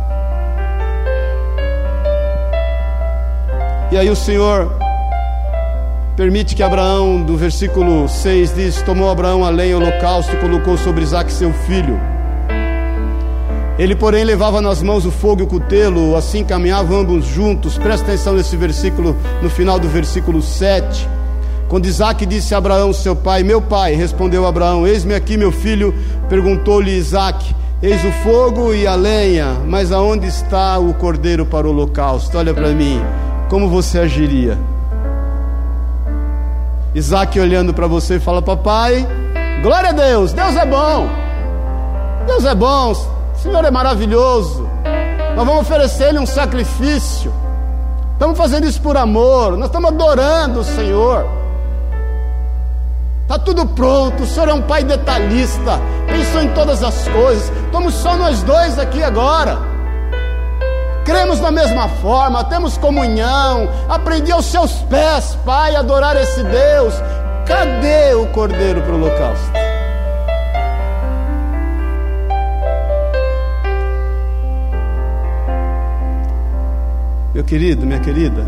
[3.91, 4.84] E aí o Senhor
[6.17, 11.03] permite que Abraão, do versículo 6 diz: Tomou Abraão a lenha, holocausto e colocou sobre
[11.03, 11.99] Isaac seu filho.
[13.77, 17.77] Ele, porém, levava nas mãos o fogo e o cutelo, assim caminhavam ambos juntos.
[17.77, 21.09] Presta atenção nesse versículo, no final do versículo 7.
[21.69, 25.93] Quando Isaac disse a Abraão, seu pai, meu pai, respondeu Abraão: Eis-me aqui, meu filho.
[26.29, 31.71] Perguntou-lhe Isaac: Eis o fogo e a lenha, mas aonde está o cordeiro para o
[31.71, 32.39] holocausto?
[32.39, 33.01] Olha para mim,
[33.49, 34.57] como você agiria?
[36.95, 39.07] Isaac olhando para você fala: Papai,
[39.63, 41.09] glória a Deus, Deus é bom,
[42.27, 44.69] Deus é bom, o Senhor é maravilhoso.
[45.35, 47.33] Nós vamos oferecer-lhe um sacrifício,
[48.13, 51.27] estamos fazendo isso por amor, nós estamos adorando o Senhor.
[53.23, 57.51] Está tudo pronto, o senhor é um pai detalhista, pensou em todas as coisas.
[57.65, 59.74] Estamos só nós dois aqui agora.
[61.05, 63.69] Cremos da mesma forma, temos comunhão.
[63.89, 66.95] Aprendi aos seus pés, pai, adorar esse Deus.
[67.47, 69.65] Cadê o cordeiro para o holocausto?
[77.35, 78.47] Meu querido, minha querida,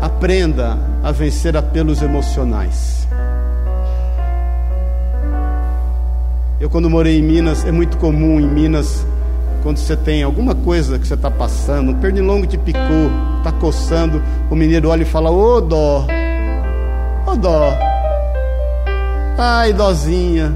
[0.00, 3.08] aprenda a vencer apelos emocionais.
[6.60, 9.04] Eu, quando morei em Minas, é muito comum em Minas,
[9.62, 14.22] quando você tem alguma coisa que você está passando, um pernilongo te picou, está coçando,
[14.50, 16.06] o mineiro olha e fala: Ô oh, dó,
[17.26, 17.72] ô oh, dó,
[19.38, 20.54] ai dózinha.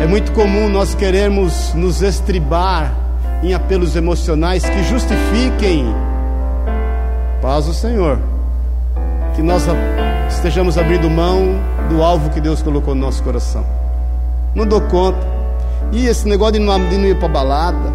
[0.00, 2.94] É muito comum nós queremos nos estribar
[3.42, 5.86] em apelos emocionais que justifiquem
[7.44, 8.18] Paz o Senhor.
[9.36, 9.66] Que nós
[10.30, 13.62] estejamos abrindo mão do alvo que Deus colocou no nosso coração.
[14.54, 15.33] Não dou conta.
[15.92, 17.92] E esse negócio de não, de não ir para balada,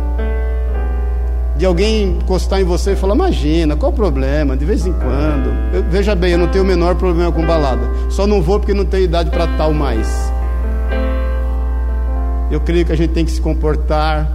[1.57, 4.55] de alguém encostar em você e falar: Imagina, qual o problema?
[4.55, 5.51] De vez em quando.
[5.73, 7.89] Eu, veja bem, eu não tenho o menor problema com balada.
[8.09, 10.07] Só não vou porque não tenho idade para tal mais.
[12.49, 14.31] Eu creio que a gente tem que se comportar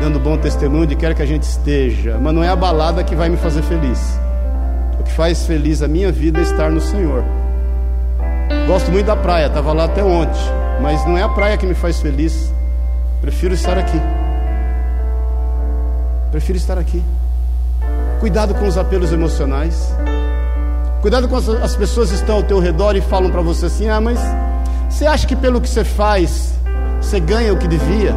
[0.00, 3.16] dando bom testemunho de quer que a gente esteja, mas não é a balada que
[3.16, 4.18] vai me fazer feliz
[5.08, 7.24] que faz feliz a minha vida é estar no Senhor.
[8.66, 10.40] Gosto muito da praia, estava lá até ontem,
[10.80, 12.52] mas não é a praia que me faz feliz.
[13.20, 14.00] Prefiro estar aqui.
[16.30, 17.02] Prefiro estar aqui.
[18.20, 19.92] Cuidado com os apelos emocionais.
[21.00, 23.88] Cuidado com as, as pessoas que estão ao teu redor e falam para você assim:
[23.88, 24.18] ah, mas
[24.88, 26.54] você acha que pelo que você faz,
[27.00, 28.14] você ganha o que devia?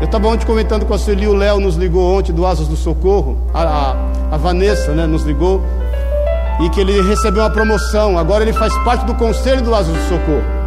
[0.00, 2.76] Eu estava ontem comentando com a Sueli, o Léo nos ligou ontem do Asas do
[2.76, 3.96] Socorro, a, a,
[4.32, 5.62] a Vanessa né, nos ligou,
[6.60, 10.08] e que ele recebeu uma promoção, agora ele faz parte do conselho do Asas do
[10.08, 10.59] Socorro.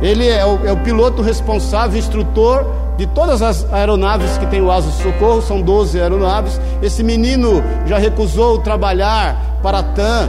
[0.00, 2.64] Ele é o, é o piloto responsável, instrutor
[2.96, 6.60] de todas as aeronaves que tem o Asas do Socorro, são 12 aeronaves.
[6.82, 10.28] Esse menino já recusou trabalhar para a TAM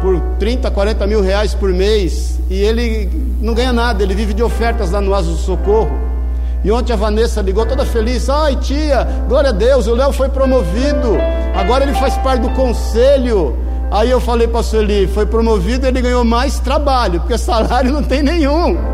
[0.00, 3.08] por 30, 40 mil reais por mês, e ele
[3.40, 5.92] não ganha nada, ele vive de ofertas lá no Asas do Socorro.
[6.64, 10.28] E ontem a Vanessa ligou toda feliz: Ai, tia, glória a Deus, o Léo foi
[10.28, 11.16] promovido,
[11.54, 13.56] agora ele faz parte do conselho.
[13.92, 18.02] Aí eu falei para a Sueli: Foi promovido, ele ganhou mais trabalho, porque salário não
[18.02, 18.91] tem nenhum.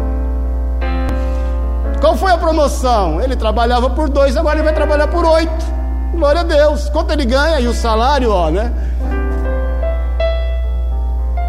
[2.00, 3.20] Qual foi a promoção?
[3.20, 5.66] Ele trabalhava por dois, agora ele vai trabalhar por oito.
[6.12, 6.88] Glória a Deus.
[6.90, 7.60] Quanto ele ganha?
[7.60, 8.72] E o salário, ó, né?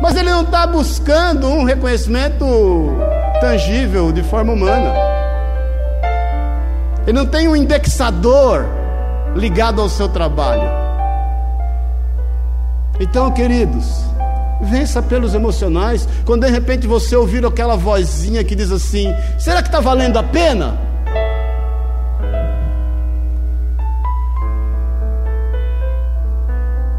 [0.02, 2.46] Mas ele não está buscando um reconhecimento
[3.42, 4.94] tangível de forma humana.
[7.06, 8.66] Ele não tem um indexador
[9.36, 10.70] ligado ao seu trabalho.
[13.00, 14.09] Então, queridos,
[14.62, 16.08] vença pelos emocionais.
[16.26, 20.24] Quando de repente você ouvir aquela vozinha que diz assim: será que está valendo a
[20.24, 20.78] pena?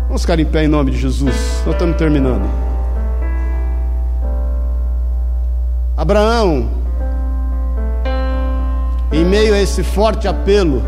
[0.06, 1.62] Vamos ficar em pé em nome de Jesus.
[1.64, 2.48] Nós estamos terminando.
[5.96, 6.68] Abraão,
[9.12, 10.82] em meio a esse forte apelo,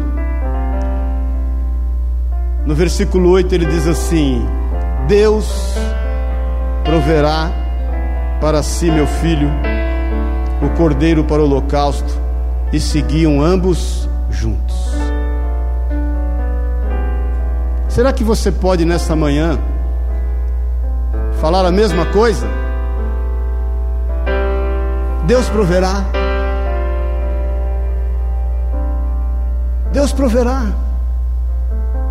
[2.65, 4.45] no versículo 8 ele diz assim:
[5.07, 5.75] Deus
[6.85, 7.51] proverá
[8.41, 9.49] para si, meu filho,
[10.61, 12.21] o cordeiro para o holocausto,
[12.73, 14.93] e seguiam ambos juntos.
[17.89, 19.59] Será que você pode nessa manhã
[21.41, 22.47] falar a mesma coisa?
[25.27, 26.05] Deus proverá.
[29.93, 30.63] Deus proverá.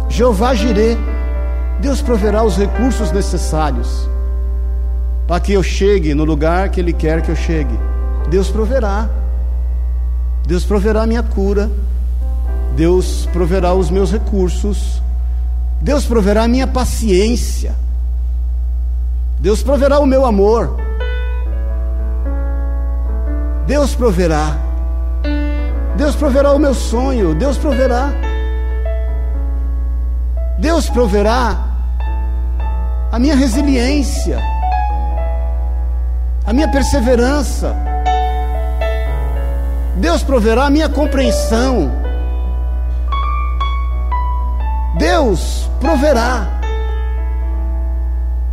[0.08, 0.98] Jeová Jireh.
[1.80, 4.08] Deus proverá os recursos necessários
[5.32, 7.80] para que eu chegue no lugar que Ele quer que eu chegue.
[8.30, 9.10] Deus proverá.
[10.46, 11.72] Deus proverá a minha cura.
[12.76, 15.02] Deus proverá os meus recursos.
[15.82, 17.74] Deus proverá a minha paciência.
[19.40, 20.76] Deus proverá o meu amor.
[23.66, 24.58] Deus proverá.
[25.96, 27.34] Deus proverá o meu sonho.
[27.36, 28.12] Deus proverá.
[30.60, 31.72] Deus proverá
[33.14, 34.42] a minha resiliência,
[36.52, 37.74] a minha perseverança.
[39.96, 41.90] Deus proverá a minha compreensão.
[44.98, 46.60] Deus proverá.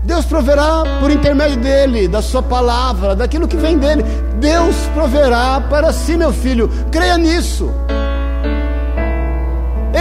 [0.05, 4.05] Deus proverá por intermédio dele, da sua palavra, daquilo que vem dele.
[4.37, 6.71] Deus proverá para si, meu filho.
[6.93, 7.69] Creia nisso.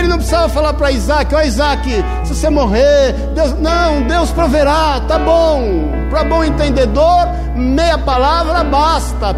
[0.07, 1.89] Ele não precisava falar para Isaac: Ó oh, Isaac,
[2.23, 3.51] se você morrer, Deus.
[3.59, 5.91] Não, Deus proverá, tá bom.
[6.09, 9.35] Para bom entendedor, meia palavra basta.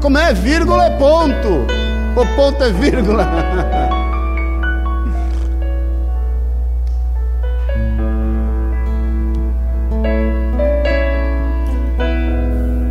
[0.00, 1.68] Como é vírgula é ponto.
[2.16, 3.28] O ponto é vírgula.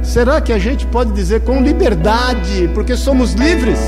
[0.01, 3.79] Será que a gente pode dizer com liberdade, porque somos livres?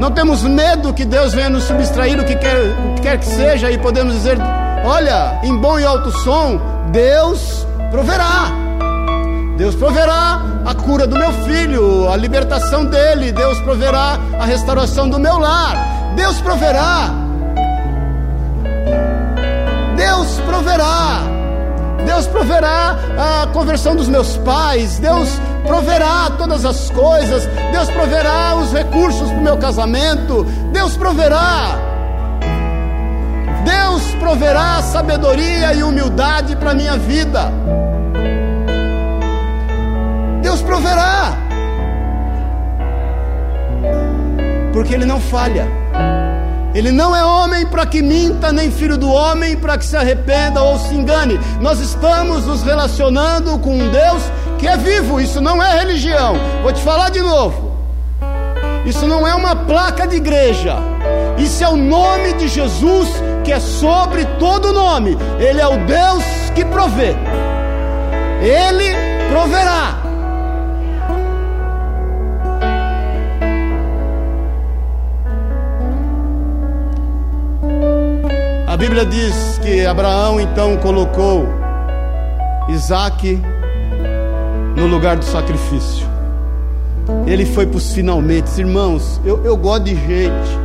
[0.00, 3.26] Não temos medo que Deus venha nos subtrair o que quer, o que quer que
[3.26, 4.38] seja e podemos dizer:
[4.82, 6.58] olha, em bom e alto som,
[6.90, 8.50] Deus proverá.
[9.58, 13.30] Deus proverá a cura do meu filho, a libertação dele.
[13.30, 15.76] Deus proverá a restauração do meu lar.
[16.16, 17.10] Deus proverá.
[19.98, 21.20] Deus proverá.
[22.06, 24.98] Deus proverá a conversão dos meus pais.
[24.98, 25.28] Deus
[25.66, 31.78] proverá todas as coisas, Deus proverá os recursos para o meu casamento, Deus proverá.
[33.64, 37.52] Deus proverá sabedoria e humildade para a minha vida.
[40.42, 41.36] Deus proverá.
[44.72, 45.66] Porque Ele não falha.
[46.72, 50.62] Ele não é homem para que minta, nem filho do homem para que se arrependa
[50.62, 51.38] ou se engane.
[51.60, 54.22] Nós estamos nos relacionando com um Deus
[54.60, 56.34] que é vivo, isso não é religião.
[56.62, 57.70] Vou te falar de novo.
[58.84, 60.76] Isso não é uma placa de igreja.
[61.38, 63.08] Isso é o nome de Jesus
[63.42, 65.16] que é sobre todo nome.
[65.38, 66.22] Ele é o Deus
[66.54, 67.16] que provê.
[68.42, 68.94] Ele
[69.30, 69.96] proverá.
[78.66, 81.48] A Bíblia diz que Abraão então colocou
[82.68, 83.40] Isaac
[84.80, 86.08] no lugar do sacrifício.
[87.26, 88.58] Ele foi para os finalmente.
[88.58, 90.58] Irmãos, eu, eu gosto de gente.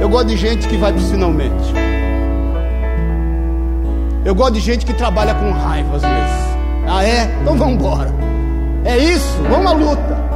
[0.00, 1.72] Eu gosto de gente que vai para os finalmente.
[4.24, 6.50] Eu gosto de gente que trabalha com raiva às vezes.
[6.86, 7.34] Ah, é?
[7.40, 8.12] Então vamos embora.
[8.84, 10.30] É isso, vamos à luta.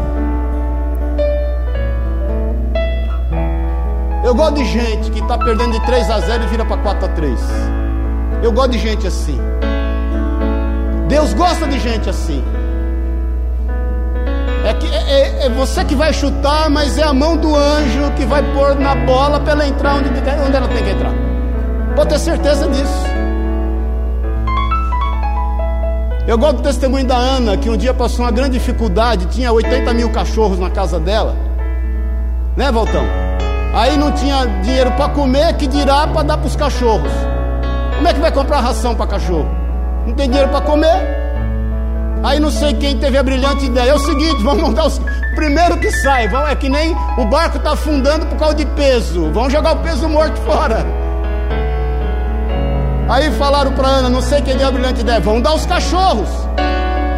[4.24, 7.04] Eu gosto de gente que está perdendo de 3 a 0 e vira para 4
[7.04, 7.40] a 3.
[8.42, 9.38] Eu gosto de gente assim.
[11.08, 12.42] Deus gosta de gente assim.
[14.64, 18.10] É, que, é, é, é, você que vai chutar, mas é a mão do anjo
[18.16, 21.12] que vai pôr na bola para ela entrar onde, onde ela tem que entrar.
[21.94, 23.04] Pode ter certeza disso.
[26.26, 29.92] Eu gosto do testemunho da Ana, que um dia passou uma grande dificuldade, tinha 80
[29.92, 31.36] mil cachorros na casa dela.
[32.56, 33.04] Né, Valtão?
[33.74, 37.12] Aí não tinha dinheiro para comer, que dirá para dar para os cachorros.
[37.96, 39.48] Como é que vai comprar ração para cachorro?
[40.06, 41.23] Não tem dinheiro para comer.
[42.24, 43.90] Aí não sei quem teve a brilhante ideia.
[43.90, 44.98] É o seguinte, vamos montar os.
[45.34, 49.30] Primeiro que sai, é que nem o barco está afundando por causa de peso.
[49.30, 50.86] Vamos jogar o peso morto fora.
[53.10, 56.30] Aí falaram para Ana, não sei quem deu a brilhante ideia, vamos dar os cachorros.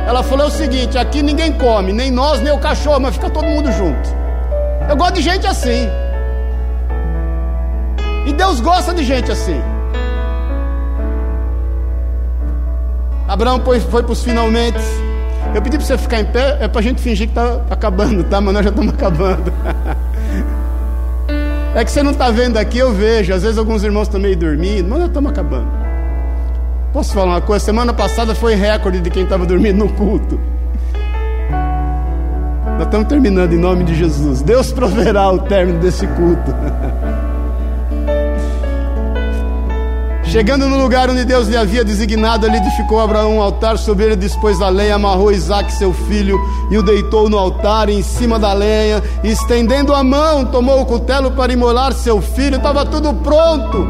[0.09, 3.47] Ela falou o seguinte: aqui ninguém come, nem nós, nem o cachorro, mas fica todo
[3.47, 4.09] mundo junto.
[4.89, 5.89] Eu gosto de gente assim.
[8.27, 9.63] E Deus gosta de gente assim.
[13.29, 14.79] Abraão foi, foi para os finalmente.
[15.55, 18.23] Eu pedi para você ficar em pé, é para a gente fingir que está acabando,
[18.25, 18.41] tá?
[18.41, 19.53] Mas nós já estamos acabando.
[21.75, 23.33] é que você não está vendo aqui, eu vejo.
[23.33, 25.69] Às vezes alguns irmãos estão meio dormindo, mas nós estamos acabando.
[26.93, 27.65] Posso falar uma coisa?
[27.65, 30.39] Semana passada foi recorde de quem estava dormindo no culto.
[32.77, 34.43] Nós estamos terminando em nome de Jesus.
[34.43, 36.55] Deus proverá o término desse culto.
[40.29, 44.17] Chegando no lugar onde Deus lhe havia designado, ele edificou Abraão um altar, sobre ele
[44.17, 46.37] dispôs a lenha, amarrou Isaac, seu filho,
[46.69, 50.85] e o deitou no altar, em cima da lenha, e estendendo a mão, tomou o
[50.85, 53.87] cutelo para imolar seu filho, estava tudo pronto.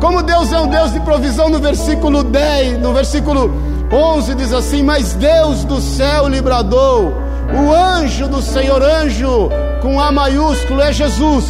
[0.00, 3.52] Como Deus é um Deus de provisão, no versículo 10, no versículo
[3.92, 7.12] 11 diz assim: Mas Deus do céu lhe bradou,
[7.52, 9.50] o anjo do Senhor, anjo
[9.82, 11.44] com A maiúsculo, é Jesus.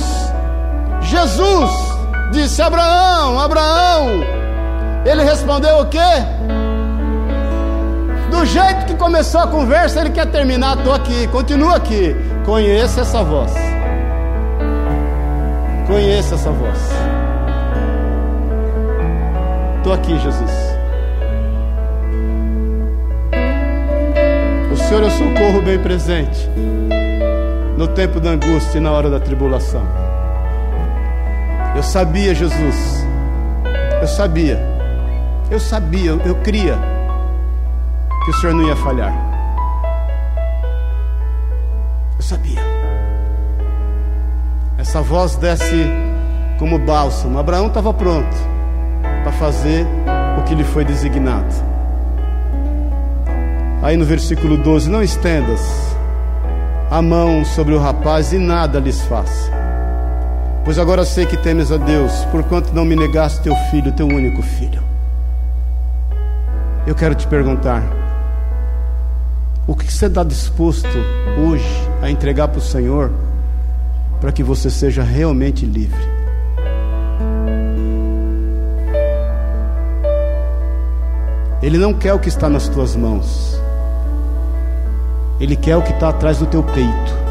[1.03, 1.86] Jesus
[2.31, 4.25] disse: Abraão, Abraão.
[5.05, 5.99] Ele respondeu o quê?
[8.31, 10.79] Do jeito que começou a conversa, ele quer terminar.
[10.79, 12.15] Estou aqui, continua aqui.
[12.45, 13.53] Conheça essa voz.
[15.87, 16.79] Conheça essa voz.
[19.79, 20.51] Estou aqui, Jesus.
[24.73, 26.51] O Senhor é o socorro bem presente
[27.77, 30.06] no tempo da angústia e na hora da tribulação.
[31.77, 33.07] Eu sabia, Jesus.
[34.01, 34.59] Eu sabia.
[35.51, 36.75] Eu sabia, eu, cria
[38.25, 39.13] que o Senhor não ia falhar.
[42.17, 42.63] Eu sabia.
[44.79, 45.87] Essa voz desce
[46.59, 47.39] como bálsamo.
[47.39, 48.37] Abraão estava pronto
[49.23, 49.87] para fazer
[50.39, 51.55] o que lhe foi designado.
[53.83, 55.95] Aí no versículo 12: Não estendas
[56.91, 59.56] a mão sobre o rapaz e nada lhes faça
[60.67, 64.43] Pois agora sei que temes a Deus, porquanto não me negaste teu filho, teu único
[64.43, 64.83] filho.
[66.85, 67.85] Eu quero te perguntar:
[69.65, 70.89] o que você está disposto
[71.39, 73.13] hoje a entregar para o Senhor
[74.21, 76.03] para que você seja realmente livre?
[81.63, 83.57] Ele não quer o que está nas tuas mãos,
[85.39, 87.26] Ele quer o que está atrás do teu peito.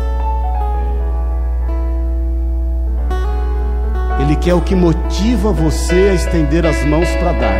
[4.36, 7.56] Ele quer o que motiva você a estender as mãos para dar.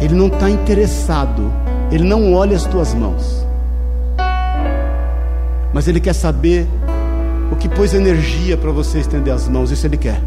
[0.00, 1.52] Ele não está interessado,
[1.90, 3.46] ele não olha as tuas mãos,
[5.70, 6.66] mas ele quer saber
[7.50, 9.70] o que pôs energia para você estender as mãos.
[9.70, 10.18] Isso ele quer.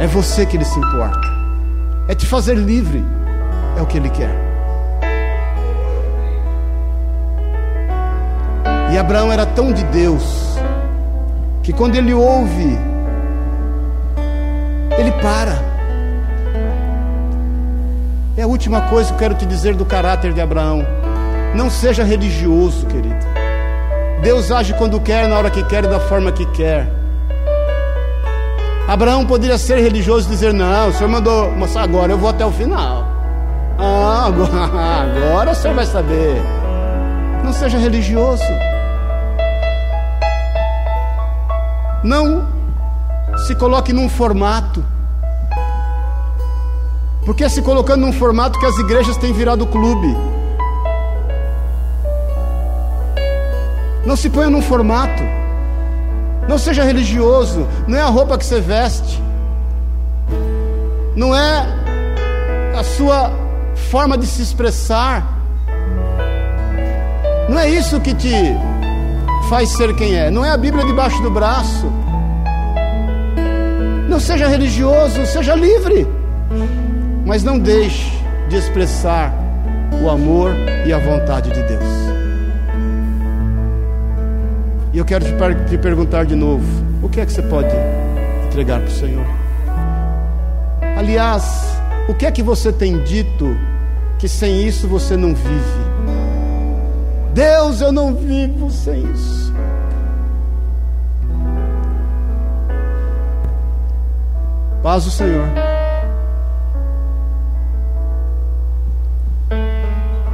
[0.00, 1.28] É você que ele se importa,
[2.08, 3.04] é te fazer livre,
[3.78, 4.34] é o que ele quer.
[8.92, 10.58] E Abraão era tão de Deus
[11.62, 12.93] que quando ele ouve
[14.98, 15.58] ele para.
[18.36, 20.84] É a última coisa que eu quero te dizer do caráter de Abraão.
[21.54, 23.24] Não seja religioso, querido.
[24.22, 26.88] Deus age quando quer, na hora que quer e da forma que quer.
[28.88, 32.44] Abraão poderia ser religioso e dizer: Não, o senhor mandou mostrar agora, eu vou até
[32.44, 33.06] o final.
[33.78, 34.64] Ah, agora,
[35.26, 36.42] agora o senhor vai saber.
[37.44, 38.42] Não seja religioso.
[42.02, 42.53] Não
[43.46, 44.82] se coloque num formato.
[47.26, 50.16] Porque se colocando num formato que as igrejas têm virado clube.
[54.06, 55.22] Não se ponha num formato.
[56.48, 57.66] Não seja religioso.
[57.86, 59.22] Não é a roupa que você veste.
[61.14, 61.66] Não é
[62.78, 63.30] a sua
[63.90, 65.26] forma de se expressar.
[67.48, 68.34] Não é isso que te
[69.48, 70.30] faz ser quem é.
[70.30, 72.03] Não é a Bíblia debaixo do braço.
[74.08, 76.06] Não seja religioso, seja livre.
[77.24, 78.12] Mas não deixe
[78.48, 79.32] de expressar
[80.02, 80.50] o amor
[80.86, 81.84] e a vontade de Deus.
[84.92, 85.32] E eu quero te,
[85.68, 86.64] te perguntar de novo:
[87.02, 87.74] o que é que você pode
[88.46, 89.26] entregar para o Senhor?
[90.96, 91.76] Aliás,
[92.08, 93.56] o que é que você tem dito
[94.24, 95.84] que sem isso você não vive.
[97.34, 99.43] Deus, eu não vivo sem isso.
[104.84, 105.48] Paz o Senhor.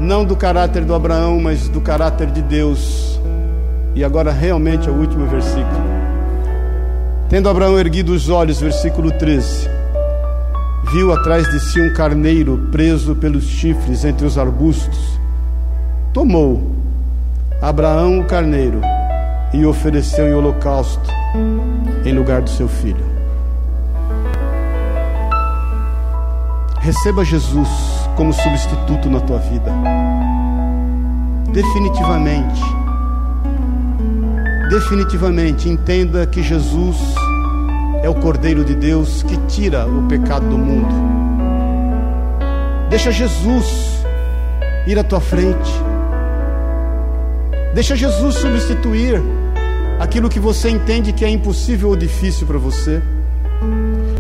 [0.01, 3.21] Não do caráter do Abraão, mas do caráter de Deus.
[3.95, 5.81] E agora realmente é o último versículo.
[7.29, 9.69] Tendo Abraão erguido os olhos, versículo 13,
[10.93, 15.17] viu atrás de si um carneiro preso pelos chifres entre os arbustos.
[16.13, 16.61] Tomou
[17.63, 18.81] Abraão o carneiro
[19.55, 21.09] e ofereceu em holocausto
[22.05, 23.20] em lugar do seu filho.
[26.91, 27.69] Receba Jesus
[28.17, 29.73] como substituto na tua vida.
[31.53, 32.61] Definitivamente.
[34.69, 36.97] Definitivamente entenda que Jesus
[38.03, 40.93] é o Cordeiro de Deus que tira o pecado do mundo.
[42.89, 44.05] Deixa Jesus
[44.85, 45.71] ir à tua frente.
[47.73, 49.23] Deixa Jesus substituir
[50.01, 53.01] aquilo que você entende que é impossível ou difícil para você.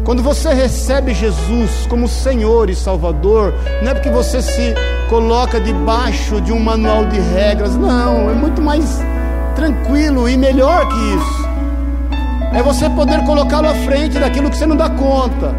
[0.05, 4.75] Quando você recebe Jesus como Senhor e Salvador, não é porque você se
[5.09, 9.01] coloca debaixo de um manual de regras, não, é muito mais
[9.55, 11.51] tranquilo e melhor que isso.
[12.53, 15.55] É você poder colocá-lo à frente daquilo que você não dá conta.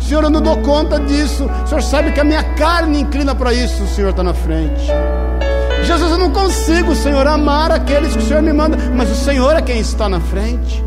[0.00, 1.48] Senhor, eu não dou conta disso.
[1.64, 3.84] O Senhor sabe que a minha carne inclina para isso.
[3.84, 4.90] O Senhor está na frente.
[5.84, 9.54] Jesus, eu não consigo, Senhor, amar aqueles que o Senhor me manda, mas o Senhor
[9.54, 10.84] é quem está na frente.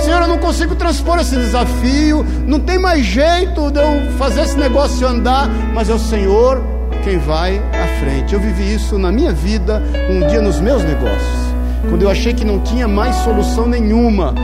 [0.00, 4.56] Senhor, eu não consigo transpor esse desafio, não tem mais jeito de eu fazer esse
[4.56, 6.62] negócio andar, mas é o Senhor
[7.02, 8.34] quem vai à frente.
[8.34, 11.54] Eu vivi isso na minha vida, um dia nos meus negócios,
[11.88, 14.34] quando eu achei que não tinha mais solução nenhuma,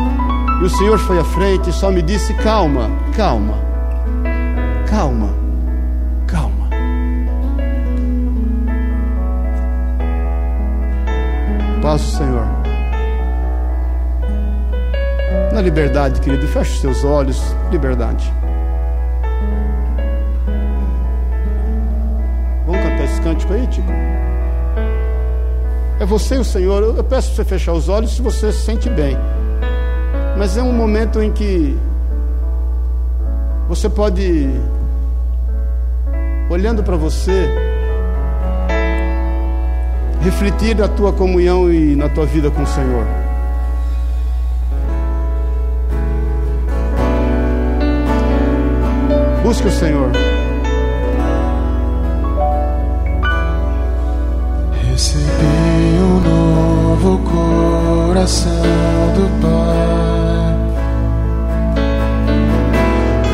[0.60, 3.54] e o Senhor foi à frente e só me disse: calma, calma,
[4.88, 5.34] calma,
[6.26, 6.68] calma.
[11.82, 12.53] Paz o Senhor.
[15.54, 17.40] Na liberdade, querido, feche os seus olhos,
[17.70, 18.34] liberdade.
[22.66, 23.86] Vamos cantar esse cântico aí, Tico?
[26.00, 26.82] É você e o Senhor.
[26.82, 29.16] Eu peço para você fechar os olhos se você se sente bem.
[30.36, 31.78] Mas é um momento em que
[33.68, 34.50] você pode,
[36.50, 37.48] olhando para você,
[40.20, 43.23] refletir na tua comunhão e na tua vida com o Senhor.
[49.44, 50.10] Busque o Senhor.
[54.90, 58.50] Recebi um novo coração
[59.14, 60.56] do Pai,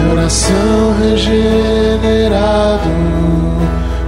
[0.09, 2.91] coração regenerado,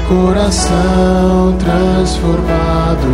[0.09, 3.13] coração transformado,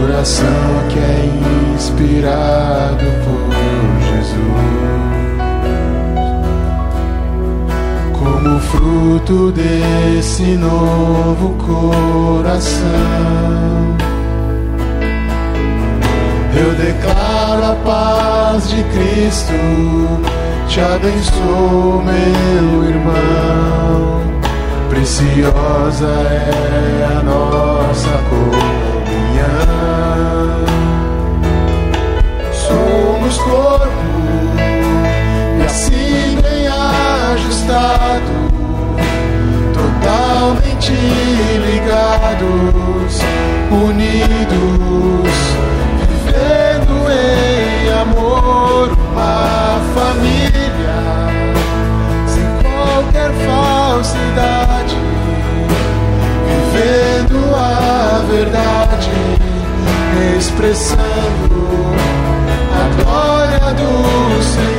[0.00, 0.46] coração
[0.90, 3.97] que é inspirado por
[8.38, 12.86] Como fruto desse novo coração,
[16.56, 19.54] eu declaro a paz de Cristo,
[20.68, 24.22] te abençoo, meu irmão.
[24.88, 28.54] Preciosa é a nossa comunhão.
[32.52, 33.97] Somos corpo
[37.68, 38.32] ajustado,
[39.74, 40.92] totalmente
[41.66, 43.20] ligados,
[43.70, 45.30] unidos,
[46.00, 50.98] vivendo em amor, uma família,
[52.26, 54.96] sem qualquer falsidade,
[56.72, 59.10] vivendo a verdade,
[60.38, 61.58] expressando
[62.72, 64.77] a glória do Senhor,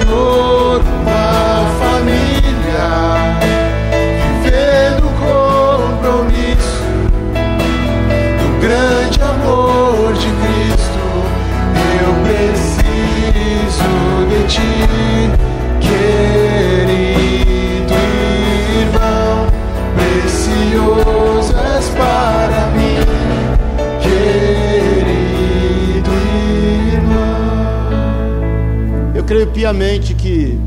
[29.30, 30.60] creio piamente que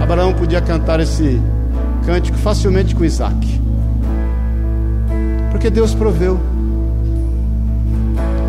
[0.00, 1.42] Abraão podia cantar esse
[2.06, 3.60] cântico facilmente com Isaac,
[5.50, 6.38] porque Deus proveu.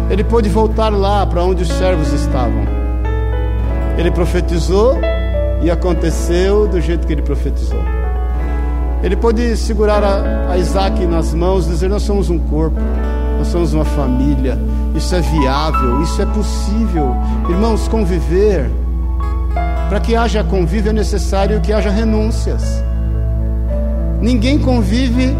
[0.07, 2.78] Ele pôde voltar lá para onde os servos estavam.
[3.99, 4.97] Ele profetizou
[5.61, 7.83] e aconteceu do jeito que ele profetizou.
[9.03, 12.79] Ele pode segurar a, a Isaac nas mãos dizer: Nós somos um corpo,
[13.37, 14.57] nós somos uma família.
[14.95, 17.13] Isso é viável, isso é possível.
[17.49, 18.71] Irmãos, conviver.
[19.89, 22.81] Para que haja convívio é necessário que haja renúncias.
[24.21, 25.35] Ninguém convive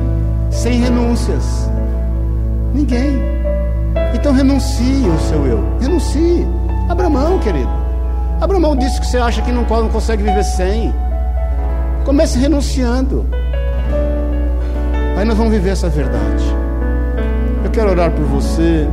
[0.51, 1.69] sem renúncias.
[2.73, 3.21] Ninguém.
[4.13, 5.63] Então renuncie o seu eu.
[5.79, 6.45] Renuncie.
[6.89, 7.78] Abra mão, querido.
[8.41, 10.93] Abra mão disso que você acha que não, não consegue viver sem.
[12.05, 13.25] Comece renunciando.
[15.17, 16.45] Aí nós vamos viver essa verdade.
[17.65, 18.87] Eu quero orar por você.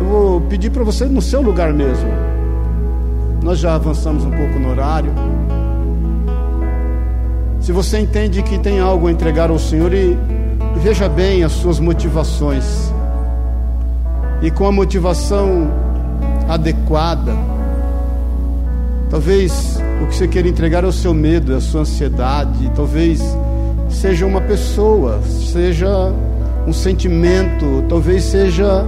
[0.00, 2.08] Eu vou pedir para você no seu lugar mesmo.
[3.42, 5.12] Nós já avançamos um pouco no horário.
[7.60, 10.16] Se você entende que tem algo a entregar ao Senhor e
[10.76, 12.92] veja bem as suas motivações.
[14.40, 15.72] E com a motivação
[16.48, 17.32] adequada,
[19.10, 23.22] talvez o que você queira entregar é o seu medo, é a sua ansiedade, talvez
[23.88, 26.12] seja uma pessoa, seja
[26.66, 28.84] um sentimento, talvez seja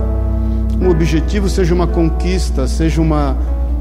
[0.81, 3.37] um objetivo, seja uma conquista, seja uma,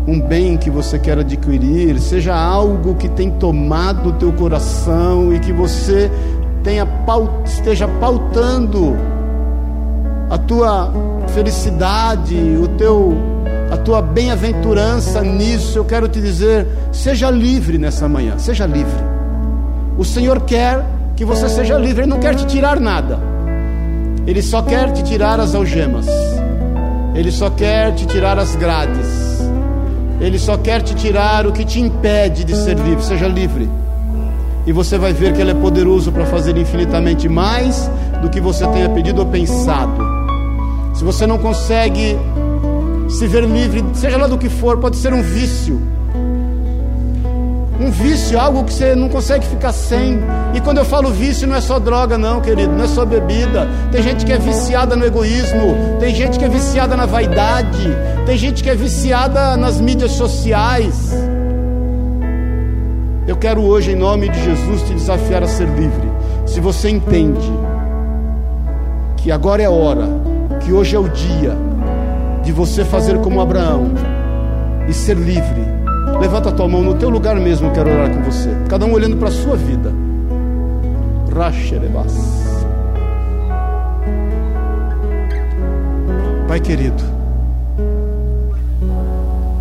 [0.08, 5.40] um bem que você quer adquirir, seja algo que tem tomado o teu coração e
[5.40, 6.10] que você
[6.64, 6.88] tenha,
[7.46, 8.96] esteja pautando
[10.30, 10.92] a tua
[11.28, 13.16] felicidade, o teu,
[13.76, 19.04] a tua bem-aventurança nisso, eu quero te dizer, seja livre nessa manhã, seja livre.
[19.98, 20.84] O Senhor quer
[21.16, 23.20] que você seja livre, Ele não quer te tirar nada,
[24.26, 26.08] Ele só quer te tirar as algemas,
[27.14, 29.42] Ele só quer te tirar as grades,
[30.22, 33.70] Ele só quer te tirar o que te impede de ser livre, seja livre.
[34.66, 38.66] E você vai ver que Ele é poderoso para fazer infinitamente mais do que você
[38.68, 40.02] tenha pedido ou pensado.
[40.94, 42.18] Se você não consegue
[43.10, 45.82] se ver livre, seja lá do que for, pode ser um vício
[47.80, 50.20] um vício, algo que você não consegue ficar sem.
[50.54, 53.68] E quando eu falo vício, não é só droga, não, querido, não é só bebida.
[53.92, 57.90] Tem gente que é viciada no egoísmo, tem gente que é viciada na vaidade,
[58.26, 61.14] tem gente que é viciada nas mídias sociais.
[63.28, 66.10] Eu quero hoje, em nome de Jesus, te desafiar a ser livre.
[66.46, 67.52] Se você entende
[69.18, 70.08] que agora é a hora,
[70.62, 71.75] que hoje é o dia
[72.46, 73.92] de você fazer como Abraão
[74.88, 75.76] e ser livre
[76.20, 78.50] Levanta a tua mão no teu lugar mesmo, eu quero orar com você.
[78.70, 79.92] Cada um olhando para a sua vida.
[81.36, 82.16] Racherebas.
[86.48, 87.04] Pai querido,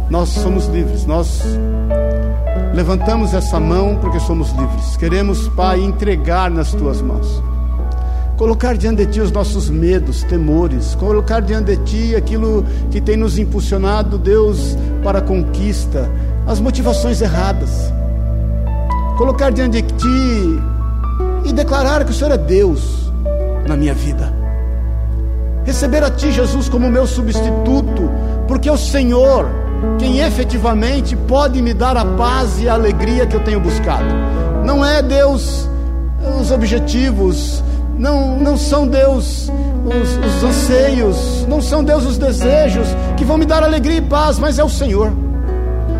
[0.08, 1.42] nós somos livres, nós
[2.74, 4.96] levantamos essa mão porque somos livres.
[4.96, 7.42] Queremos, Pai, entregar nas tuas mãos.
[8.36, 13.16] Colocar diante de Ti os nossos medos, temores, colocar diante de Ti aquilo que tem
[13.16, 16.10] nos impulsionado, Deus, para a conquista,
[16.46, 17.92] as motivações erradas,
[19.16, 20.62] colocar diante de Ti
[21.44, 23.12] e declarar que o Senhor é Deus
[23.68, 24.32] na minha vida.
[25.64, 28.10] Receber a Ti, Jesus, como meu substituto,
[28.48, 29.48] porque é o Senhor
[29.98, 34.04] quem efetivamente pode me dar a paz e a alegria que eu tenho buscado.
[34.64, 35.68] Não é Deus
[36.40, 37.62] os objetivos,
[37.98, 39.50] não, não são Deus
[39.84, 44.38] os, os anseios, não são Deus os desejos que vão me dar alegria e paz,
[44.38, 45.12] mas é o Senhor.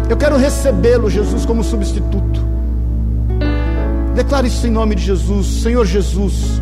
[0.09, 2.43] Eu quero recebê-lo, Jesus, como substituto.
[4.15, 6.61] Declare isso em nome de Jesus, Senhor Jesus.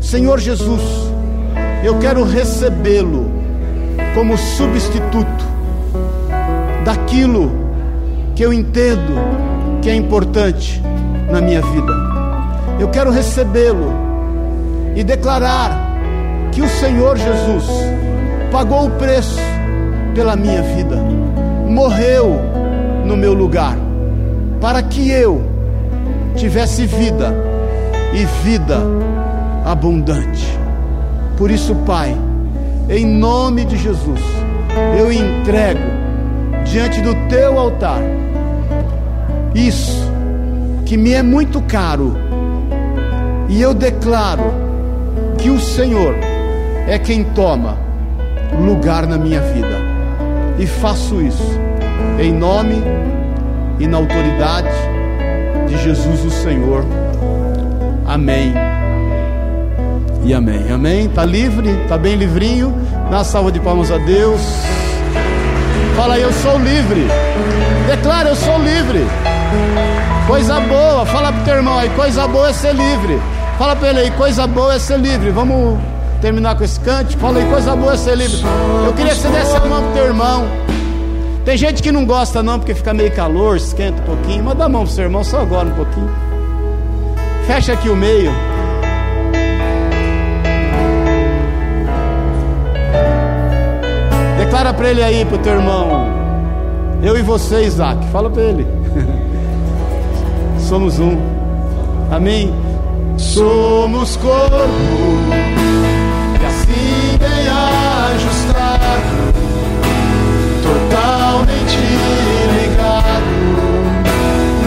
[0.00, 0.82] Senhor Jesus,
[1.84, 3.30] eu quero recebê-lo
[4.14, 5.44] como substituto
[6.84, 7.50] daquilo
[8.34, 9.14] que eu entendo
[9.82, 10.80] que é importante
[11.30, 11.92] na minha vida.
[12.78, 14.09] Eu quero recebê-lo
[14.94, 15.96] e declarar
[16.52, 17.66] que o Senhor Jesus
[18.50, 19.40] pagou o preço
[20.14, 20.96] pela minha vida
[21.70, 22.36] morreu
[23.06, 23.76] no meu lugar,
[24.60, 25.40] para que eu
[26.34, 27.34] tivesse vida
[28.12, 28.78] e vida
[29.64, 30.58] abundante.
[31.36, 32.14] Por isso, Pai,
[32.88, 34.20] em nome de Jesus,
[34.98, 35.80] eu entrego
[36.64, 38.00] diante do teu altar
[39.54, 40.10] isso
[40.84, 42.16] que me é muito caro,
[43.48, 44.69] e eu declaro
[45.40, 46.14] que o Senhor
[46.86, 47.78] é quem toma
[48.58, 49.78] lugar na minha vida
[50.58, 51.58] e faço isso
[52.18, 52.82] em nome
[53.78, 54.68] e na autoridade
[55.66, 56.84] de Jesus o Senhor.
[58.06, 58.52] Amém.
[60.24, 60.70] E amém.
[60.70, 61.08] Amém.
[61.08, 61.68] Tá livre?
[61.88, 62.74] Tá bem livrinho?
[63.08, 64.40] Uma salva de palmas a Deus.
[65.96, 67.06] Fala aí, eu sou livre.
[67.86, 69.06] Declara, eu sou livre.
[70.26, 71.06] Coisa boa.
[71.06, 73.18] Fala pro teu irmão aí, coisa boa é ser livre.
[73.60, 75.28] Fala para ele aí, coisa boa é ser livre.
[75.28, 75.78] Vamos
[76.22, 77.20] terminar com esse cântico.
[77.20, 78.38] Fala aí, coisa boa é ser livre.
[78.86, 80.48] Eu queria que você desse a mão pro teu irmão.
[81.44, 84.44] Tem gente que não gosta não, porque fica meio calor, esquenta um pouquinho.
[84.44, 86.10] Mas dá a mão pro seu irmão só agora um pouquinho.
[87.46, 88.32] Fecha aqui o meio.
[94.38, 96.08] Declara para ele aí, para o teu irmão.
[97.02, 98.06] Eu e você, Isaac.
[98.06, 98.66] Fala para ele.
[100.66, 101.18] Somos um.
[102.10, 102.70] Amém.
[103.20, 104.56] Somos corpo
[106.40, 107.48] e assim bem
[108.14, 109.34] ajustado,
[110.62, 111.76] totalmente
[112.56, 113.32] ligado,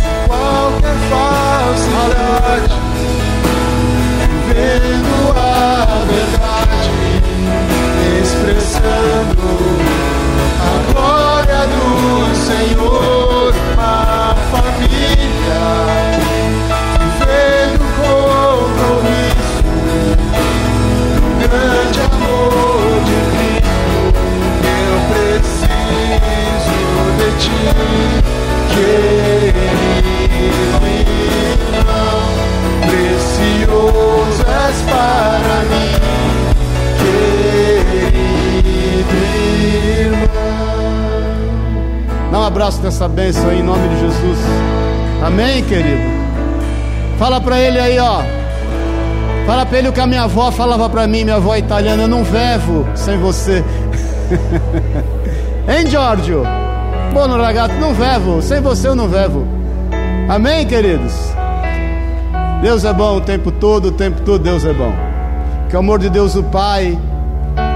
[0.00, 2.74] sem qualquer falsidade,
[4.46, 6.90] vivendo a verdade,
[8.22, 9.61] expressando
[12.44, 15.62] Senhor, a família,
[16.98, 19.62] vivendo compromisso,
[21.22, 24.12] um grande amor de Cristo.
[24.82, 26.76] Eu preciso
[27.16, 27.62] de ti,
[28.74, 29.82] querido
[31.78, 32.26] irmão,
[32.88, 36.11] precioso és para mim,
[42.42, 44.38] um abraço dessa bênção aí em nome de Jesus.
[45.24, 46.02] Amém, querido?
[47.16, 48.20] Fala para ele aí, ó.
[49.46, 52.08] Fala para ele o que a minha avó falava para mim, minha avó italiana, eu
[52.08, 53.62] não vevo sem você.
[55.68, 56.42] hein, Giorgio?
[57.12, 59.46] Buono ragazzo, não vevo, sem você eu não vevo.
[60.28, 61.14] Amém, queridos?
[62.60, 64.92] Deus é bom o tempo todo, o tempo todo Deus é bom.
[65.68, 66.98] Que o amor de Deus o Pai.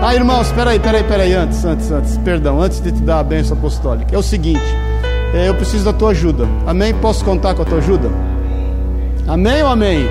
[0.09, 3.03] Ah, irmãos, espera aí, espera aí, espera aí, antes, antes, antes, perdão, antes de te
[3.03, 4.15] dar a bênção apostólica.
[4.15, 4.63] É o seguinte,
[5.35, 6.47] é, eu preciso da tua ajuda.
[6.65, 6.95] Amém?
[6.95, 8.09] Posso contar com a tua ajuda?
[9.27, 10.07] Amém ou amém?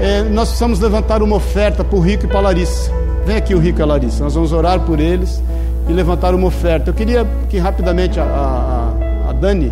[0.00, 2.90] É, nós precisamos levantar uma oferta para o Rico e para a Larissa.
[3.26, 4.24] Vem aqui o Rico e a Larissa.
[4.24, 5.42] Nós vamos orar por eles
[5.86, 6.88] e levantar uma oferta.
[6.88, 9.70] Eu queria que rapidamente a, a, a Dani.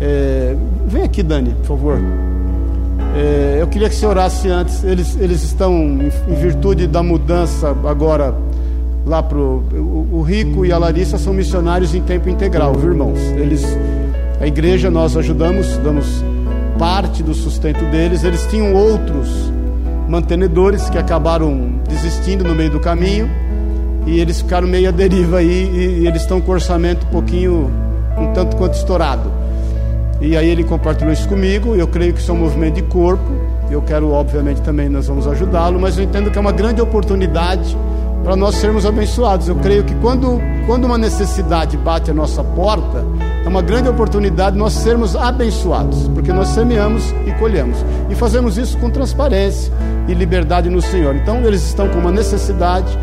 [0.00, 2.00] é, vem aqui, Dani, por favor.
[3.18, 4.84] É, eu queria que você orasse antes.
[4.84, 8.32] Eles, eles estão, em, virtude da mudança agora
[9.04, 13.18] lá para o, o Rico e a Larissa são missionários em tempo integral, viu, irmãos?
[13.36, 13.64] Eles,
[14.40, 16.22] a igreja, nós ajudamos, damos
[16.78, 18.22] parte do sustento deles.
[18.22, 19.28] Eles tinham outros
[20.08, 23.28] mantenedores que acabaram desistindo no meio do caminho
[24.06, 27.68] e eles ficaram meio à deriva aí e, e eles estão com orçamento um pouquinho,
[28.16, 29.37] um tanto quanto estourado.
[30.20, 31.74] E aí ele compartilhou isso comigo.
[31.74, 33.30] Eu creio que isso é um movimento de corpo.
[33.70, 37.76] Eu quero, obviamente, também nós vamos ajudá-lo, mas eu entendo que é uma grande oportunidade
[38.24, 39.48] para nós sermos abençoados.
[39.48, 43.04] Eu creio que quando, quando uma necessidade bate a nossa porta,
[43.44, 47.78] é uma grande oportunidade nós sermos abençoados, porque nós semeamos e colhemos.
[48.10, 49.72] E fazemos isso com transparência
[50.08, 51.14] e liberdade no Senhor.
[51.14, 52.98] Então, eles estão com uma necessidade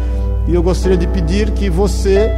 [0.47, 2.29] e eu gostaria de pedir que você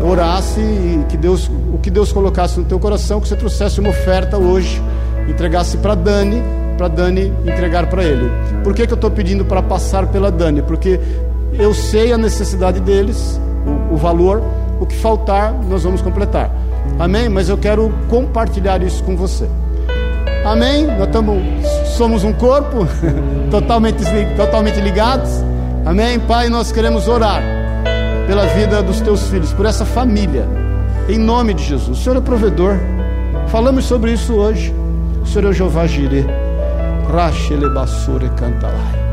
[0.00, 3.90] orasse e que Deus, o que Deus colocasse no teu coração, que você trouxesse uma
[3.90, 4.82] oferta hoje,
[5.28, 6.42] entregasse para Dani,
[6.76, 8.30] para Dani entregar para ele.
[8.62, 10.62] Por que, que eu estou pedindo para passar pela Dani?
[10.62, 11.00] Porque
[11.54, 13.40] eu sei a necessidade deles,
[13.90, 14.42] o, o valor,
[14.80, 16.50] o que faltar nós vamos completar.
[16.98, 17.28] Amém?
[17.28, 19.48] Mas eu quero compartilhar isso com você.
[20.44, 20.86] Amém?
[20.86, 21.42] Nós tamo,
[21.96, 22.86] somos um corpo,
[23.50, 24.04] totalmente,
[24.36, 25.30] totalmente ligados.
[25.84, 26.20] Amém?
[26.20, 27.55] Pai, nós queremos orar
[28.26, 30.46] pela vida dos teus filhos, por essa família,
[31.08, 31.98] em nome de Jesus.
[31.98, 32.76] O Senhor é provedor.
[33.48, 34.74] Falamos sobre isso hoje.
[35.22, 36.26] O Senhor é o Jeová Jireh.
[37.12, 39.06] Rachelebassure cantalai.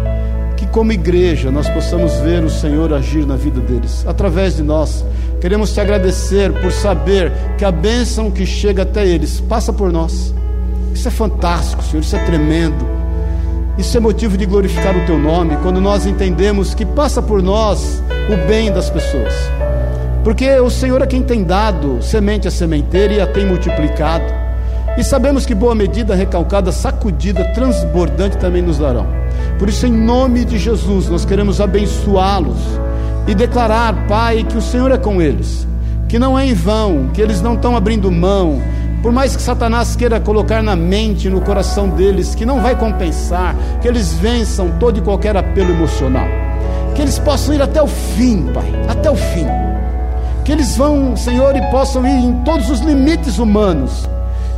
[0.57, 5.05] Que como igreja nós possamos ver o Senhor agir na vida deles, através de nós.
[5.39, 10.33] Queremos te agradecer por saber que a bênção que chega até eles passa por nós.
[10.93, 13.02] Isso é fantástico, Senhor, isso é tremendo.
[13.77, 18.03] Isso é motivo de glorificar o teu nome, quando nós entendemos que passa por nós
[18.31, 19.33] o bem das pessoas.
[20.23, 24.25] Porque o Senhor é quem tem dado semente à sementeira e a tem multiplicado.
[24.95, 29.07] E sabemos que boa medida, recalcada, sacudida, transbordante também nos darão.
[29.57, 32.59] Por isso, em nome de Jesus, nós queremos abençoá-los
[33.27, 35.67] e declarar, Pai, que o Senhor é com eles,
[36.07, 38.61] que não é em vão, que eles não estão abrindo mão,
[39.03, 43.53] por mais que Satanás queira colocar na mente, no coração deles, que não vai compensar,
[43.81, 46.25] que eles vençam todo e qualquer apelo emocional,
[46.95, 49.45] que eles possam ir até o fim, Pai, até o fim,
[50.45, 54.09] que eles vão, Senhor, e possam ir em todos os limites humanos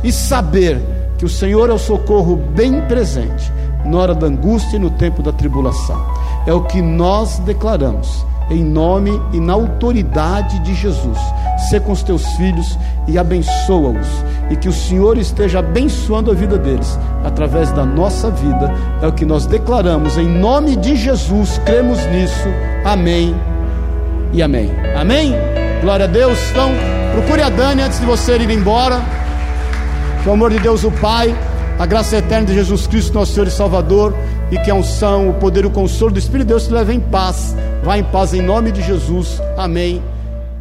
[0.04, 0.80] e saber
[1.18, 3.52] que o Senhor é o socorro bem presente
[3.84, 6.00] na hora da angústia e no tempo da tribulação.
[6.46, 11.18] É o que nós declaramos em nome e na autoridade de Jesus.
[11.68, 12.78] Sê com os teus filhos
[13.08, 14.06] e abençoa-os.
[14.50, 18.72] E que o Senhor esteja abençoando a vida deles através da nossa vida.
[19.02, 21.60] É o que nós declaramos em nome de Jesus.
[21.64, 22.48] Cremos nisso.
[22.84, 23.34] Amém
[24.32, 24.70] e amém.
[24.96, 25.34] Amém?
[25.80, 26.38] Glória a Deus.
[26.50, 26.70] Então,
[27.12, 29.00] procure a Dani antes de você ir embora.
[30.22, 31.34] Que o amor de Deus, o Pai,
[31.78, 34.14] a graça eterna de Jesus Cristo, nosso Senhor e Salvador,
[34.50, 36.92] e que a unção, o poder e o consolo do Espírito de Deus te leve
[36.92, 37.54] em paz.
[37.84, 39.40] Vá em paz em nome de Jesus.
[39.56, 40.02] Amém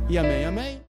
[0.09, 0.45] e amém.
[0.45, 0.84] Amém.